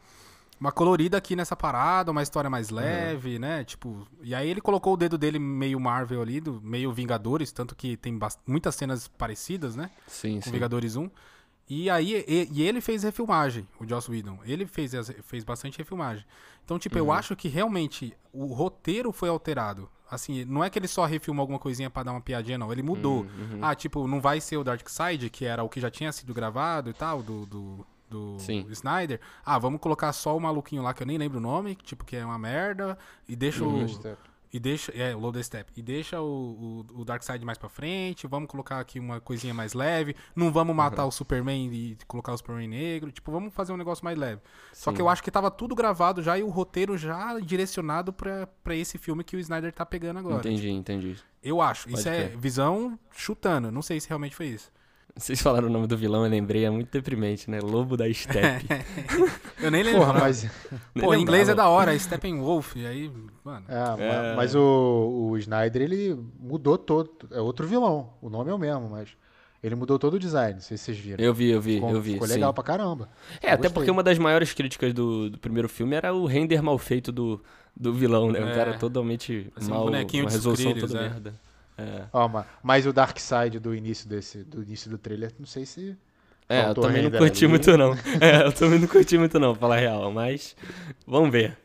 uma 0.60 0.74
colorida 0.74 1.18
aqui 1.18 1.38
nessa 1.38 1.56
parada, 1.56 2.12
uma 2.12 2.22
história 2.22 2.50
mais 2.50 2.70
leve, 2.70 3.40
né? 3.40 3.64
Tipo, 3.64 4.06
e 4.22 4.36
aí 4.36 4.50
ele 4.50 4.60
colocou 4.60 4.94
o 4.94 4.98
dedo 4.98 5.18
dele 5.18 5.40
meio 5.40 5.80
Marvel 5.80 6.22
ali, 6.22 6.42
do, 6.42 6.62
meio 6.62 6.92
Vingadores, 6.92 7.52
tanto 7.54 7.74
que 7.76 7.96
tem 7.96 8.20
muitas 8.46 8.76
cenas 8.76 9.08
parecidas, 9.08 9.76
né? 9.76 9.90
Sim, 10.06 10.36
com 10.36 10.42
sim. 10.44 10.52
Vingadores 10.52 10.98
1. 10.98 11.10
E 11.70 11.90
aí, 11.90 12.24
e, 12.28 12.50
e 12.52 12.64
ele 12.64 12.80
fez 12.80 13.04
refilmagem, 13.04 13.68
o 13.80 13.86
Joss 13.88 14.10
Whedon. 14.10 14.40
Ele 14.46 14.66
fez, 14.66 14.92
fez 15.24 15.44
bastante 15.44 15.78
refilmagem. 15.78 16.26
Então, 16.64 16.80
tipo, 16.80 16.96
Uhum. 16.98 17.06
eu 17.06 17.12
acho 17.12 17.36
que 17.36 17.48
realmente 17.50 18.16
o 18.34 18.46
roteiro 18.54 19.12
foi 19.12 19.28
alterado. 19.30 19.90
Assim, 20.10 20.46
não 20.46 20.64
é 20.64 20.70
que 20.70 20.80
ele 20.80 20.88
só 20.88 21.06
refilmou 21.06 21.42
alguma 21.44 21.60
coisinha 21.60 21.90
pra 21.90 22.04
dar 22.04 22.12
uma 22.12 22.22
piadinha, 22.22 22.58
não. 22.58 22.72
Ele 22.72 22.82
mudou. 22.82 23.24
Uhum, 23.24 23.60
Ah, 23.62 23.76
tipo, 23.76 24.08
não 24.08 24.22
vai 24.22 24.40
ser 24.40 24.56
o 24.56 24.64
Dark 24.64 24.88
Side, 24.88 25.30
que 25.30 25.44
era 25.44 25.62
o 25.64 25.68
que 25.70 25.82
já 25.82 25.92
tinha 25.92 26.12
sido 26.14 26.34
gravado 26.34 26.90
e 26.90 26.94
tal, 26.94 27.22
do, 27.22 27.46
do, 27.46 27.86
do 28.10 28.40
Sim. 28.40 28.66
Snyder. 28.70 29.20
Ah, 29.46 29.60
vamos 29.60 29.82
colocar 29.82 30.14
só 30.14 30.38
o 30.38 30.40
maluquinho 30.40 30.82
lá, 30.82 30.94
que 30.94 31.04
eu 31.04 31.08
nem 31.08 31.18
lembro 31.18 31.40
o 31.40 31.42
nome, 31.42 31.76
que, 31.76 31.84
tipo, 31.84 32.06
que 32.06 32.16
é 32.16 32.24
uma 32.26 32.40
merda. 32.40 32.98
E 33.28 33.36
deixa 33.36 33.66
Uhum. 33.66 33.84
o... 33.84 34.18
E 34.52 34.60
deixa, 34.60 34.92
é, 34.94 35.16
o 35.16 35.44
Step. 35.44 35.72
E 35.76 35.82
deixa 35.82 36.22
o, 36.22 36.86
o, 36.96 37.02
o 37.02 37.06
Darkseid 37.06 37.44
mais 37.46 37.58
pra 37.58 37.70
frente. 37.70 38.28
Vamos 38.28 38.50
colocar 38.50 38.80
aqui 38.80 39.00
uma 39.00 39.20
coisinha 39.20 39.54
mais 39.54 39.74
leve. 39.74 40.16
Não 40.36 40.52
vamos 40.52 40.76
matar 40.76 41.06
o 41.06 41.12
Superman 41.12 41.70
e 41.74 41.98
colocar 42.08 42.34
o 42.34 42.38
Superman 42.38 42.68
negro. 42.68 43.12
Tipo, 43.12 43.32
vamos 43.32 43.54
fazer 43.54 43.74
um 43.74 43.78
negócio 43.78 44.06
mais 44.06 44.18
leve. 44.18 44.42
Só 44.74 44.92
Sim. 44.92 44.96
que 44.96 45.02
eu 45.02 45.10
acho 45.10 45.22
que 45.22 45.30
tava 45.30 45.52
tudo 45.52 45.76
gravado 45.76 46.24
já 46.24 46.38
e 46.38 46.44
o 46.44 46.50
roteiro 46.50 46.98
já 46.98 47.40
direcionado 47.40 48.14
pra, 48.14 48.48
pra 48.64 48.76
esse 48.76 48.98
filme 48.98 49.24
que 49.24 49.36
o 49.36 49.40
Snyder 49.40 49.74
tá 49.74 49.86
pegando 49.86 50.20
agora. 50.20 50.40
Entendi, 50.40 50.70
entendi. 50.70 51.18
Eu 51.44 51.62
acho. 51.62 51.90
Isso 51.90 52.04
Pode 52.04 52.16
é 52.16 52.28
visão 52.30 52.98
chutando. 53.12 53.72
Não 53.72 53.82
sei 53.82 54.00
se 54.00 54.08
realmente 54.08 54.36
foi 54.36 54.48
isso. 54.48 54.72
Vocês 55.20 55.42
falaram 55.42 55.68
o 55.68 55.72
nome 55.72 55.88
do 55.88 55.98
vilão, 55.98 56.24
eu 56.24 56.30
lembrei, 56.30 56.64
é 56.66 56.70
muito 56.70 56.90
deprimente, 56.92 57.50
né? 57.50 57.60
Lobo 57.60 57.98
da 57.98 58.12
Steppe. 58.14 58.66
Eu 59.60 59.72
nem 59.72 59.82
lembro. 59.84 60.02
Porra, 60.02 60.14
mas. 60.20 60.48
Pô, 61.00 61.14
em 61.16 61.22
inglês 61.22 61.50
é 61.50 61.56
da 61.56 61.68
hora. 61.68 61.98
Steppenwolf. 61.98 62.76
E 62.76 62.86
aí, 62.86 63.12
mano... 63.44 63.66
É, 63.68 64.32
É. 64.32 64.36
mas 64.36 64.54
o, 64.54 65.30
o 65.32 65.38
Snyder, 65.40 65.82
ele 65.82 66.16
mudou 66.40 66.78
todo. 66.78 67.10
É 67.32 67.42
outro 67.42 67.66
vilão. 67.68 68.12
O 68.22 68.30
nome 68.30 68.52
é 68.52 68.54
o 68.54 68.58
mesmo, 68.60 68.88
mas 68.90 69.10
ele 69.64 69.74
mudou 69.74 69.98
todo 69.98 70.14
o 70.14 70.20
design. 70.20 70.54
Não 70.54 70.62
sei 70.62 70.78
se 70.78 70.84
vocês 70.86 70.98
viram. 71.00 71.24
Eu 71.24 71.34
vi, 71.34 71.50
eu 71.50 71.60
vi, 71.60 71.76
ficou 71.76 71.90
eu 71.90 72.00
vi. 72.02 72.14
ficou 72.14 72.28
sim. 72.28 72.34
legal 72.36 72.54
pra 72.54 72.64
caramba. 72.64 73.10
É, 73.42 73.48
Eu 73.48 73.54
até 73.54 73.58
gostei. 73.64 73.70
porque 73.72 73.92
uma 73.92 74.04
das 74.04 74.20
maiores 74.20 74.54
críticas 74.54 74.94
do, 74.94 75.32
do 75.32 75.40
primeiro 75.40 75.68
filme 75.68 75.96
era 75.96 76.14
o 76.14 76.28
render 76.28 76.62
mal 76.62 76.78
feito 76.78 77.12
do, 77.12 77.42
do 77.76 77.92
vilão, 77.92 78.32
né? 78.32 78.40
O 78.40 78.50
É. 78.50 78.54
cara 78.54 78.78
totalmente 78.78 79.50
Parece 79.56 79.72
um 79.72 79.74
mal, 79.74 79.86
bonequinho 79.86 80.26
uma 80.26 80.30
resolução 80.32 80.74
toda 80.76 80.98
é. 81.00 81.02
merda. 81.02 81.34
É, 81.78 82.06
Ó, 82.12 82.28
ma- 82.28 82.46
mas 82.64 82.86
o 82.88 82.94
Dark 82.94 83.18
Side 83.20 83.60
do 83.60 83.76
início 83.76 84.10
desse, 84.10 84.44
do 84.44 84.64
início 84.64 84.90
do 84.90 84.98
trailer, 84.98 85.32
não 85.38 85.46
sei 85.46 85.66
se. 85.66 85.96
É, 86.50 86.70
eu 86.70 86.74
também 86.76 87.04
não 87.04 87.12
curti 87.12 87.44
ali. 87.46 87.50
muito 87.52 87.78
não. 87.78 87.94
É, 88.22 88.46
eu 88.46 88.54
também 88.54 88.80
não 88.80 88.88
curti 88.88 89.18
muito 89.18 89.38
não, 89.40 89.52
pra 89.54 89.60
falar 89.62 89.76
a 89.76 89.80
real, 89.80 90.12
mas 90.12 90.56
vamos 91.06 91.30
ver. 91.30 91.58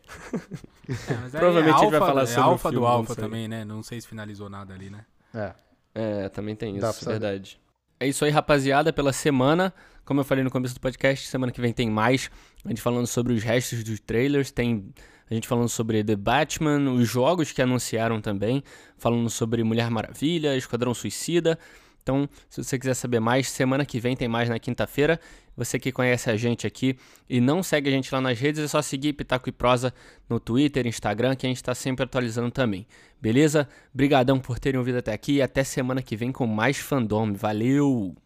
É, 0.88 1.14
mas 1.22 1.34
aí 1.34 1.40
Provavelmente 1.40 1.74
é 1.74 1.76
a 1.76 1.78
gente 1.78 1.90
vai 1.90 2.00
alfa- 2.00 2.06
falar 2.06 2.22
é 2.22 2.26
sobre 2.26 2.40
o 2.40 2.44
alfa 2.52 2.68
filme, 2.68 2.80
do 2.84 2.86
alfa 2.86 3.14
também, 3.16 3.48
né? 3.48 3.64
Não 3.64 3.82
sei 3.82 4.00
se 4.00 4.08
finalizou 4.08 4.50
nada 4.50 4.74
ali, 4.74 4.90
né? 4.90 5.04
É. 5.34 5.52
É, 5.94 6.28
também 6.30 6.56
tem 6.56 6.78
Dá 6.78 6.90
isso, 6.90 7.04
saber. 7.04 7.18
verdade. 7.20 7.60
É 8.00 8.06
isso 8.08 8.24
aí, 8.24 8.30
rapaziada, 8.30 8.92
pela 8.92 9.12
semana. 9.12 9.72
Como 10.04 10.18
eu 10.20 10.24
falei 10.24 10.42
no 10.42 10.50
começo 10.50 10.74
do 10.74 10.80
podcast, 10.80 11.28
semana 11.28 11.52
que 11.52 11.60
vem 11.60 11.72
tem 11.72 11.88
mais. 11.88 12.28
A 12.64 12.68
gente 12.68 12.82
falando 12.82 13.06
sobre 13.06 13.32
os 13.32 13.42
restos 13.44 13.84
dos 13.84 14.00
trailers, 14.00 14.50
tem 14.50 14.92
a 15.32 15.34
gente 15.34 15.48
falando 15.48 15.68
sobre 15.68 16.04
The 16.04 16.14
Batman, 16.14 16.92
os 16.92 17.08
jogos 17.08 17.52
que 17.52 17.62
anunciaram 17.62 18.20
também, 18.20 18.62
falando 18.98 19.30
sobre 19.30 19.64
Mulher 19.64 19.90
Maravilha, 19.90 20.56
Esquadrão 20.56 20.92
Suicida. 20.92 21.58
Então, 22.02 22.28
se 22.50 22.62
você 22.62 22.78
quiser 22.78 22.94
saber 22.94 23.18
mais, 23.20 23.48
semana 23.48 23.86
que 23.86 23.98
vem 23.98 24.14
tem 24.14 24.28
mais 24.28 24.48
na 24.48 24.58
quinta-feira. 24.58 25.18
Você 25.56 25.78
que 25.78 25.92
conhece 25.92 26.30
a 26.30 26.36
gente 26.36 26.66
aqui 26.66 26.98
e 27.28 27.40
não 27.40 27.62
segue 27.62 27.88
a 27.88 27.92
gente 27.92 28.12
lá 28.12 28.20
nas 28.20 28.38
redes, 28.38 28.62
é 28.62 28.68
só 28.68 28.82
seguir 28.82 29.12
Pitaco 29.12 29.48
e 29.48 29.52
Prosa 29.52 29.94
no 30.28 30.38
Twitter, 30.38 30.86
Instagram, 30.86 31.34
que 31.34 31.46
a 31.46 31.48
gente 31.48 31.58
está 31.58 31.74
sempre 31.74 32.04
atualizando 32.04 32.50
também. 32.50 32.86
Beleza? 33.20 33.68
Brigadão 33.94 34.38
por 34.38 34.58
terem 34.58 34.78
ouvido 34.78 34.98
até 34.98 35.12
aqui 35.12 35.34
e 35.34 35.42
até 35.42 35.64
semana 35.64 36.02
que 36.02 36.16
vem 36.16 36.32
com 36.32 36.46
mais 36.46 36.78
fandom. 36.78 37.32
Valeu! 37.32 38.21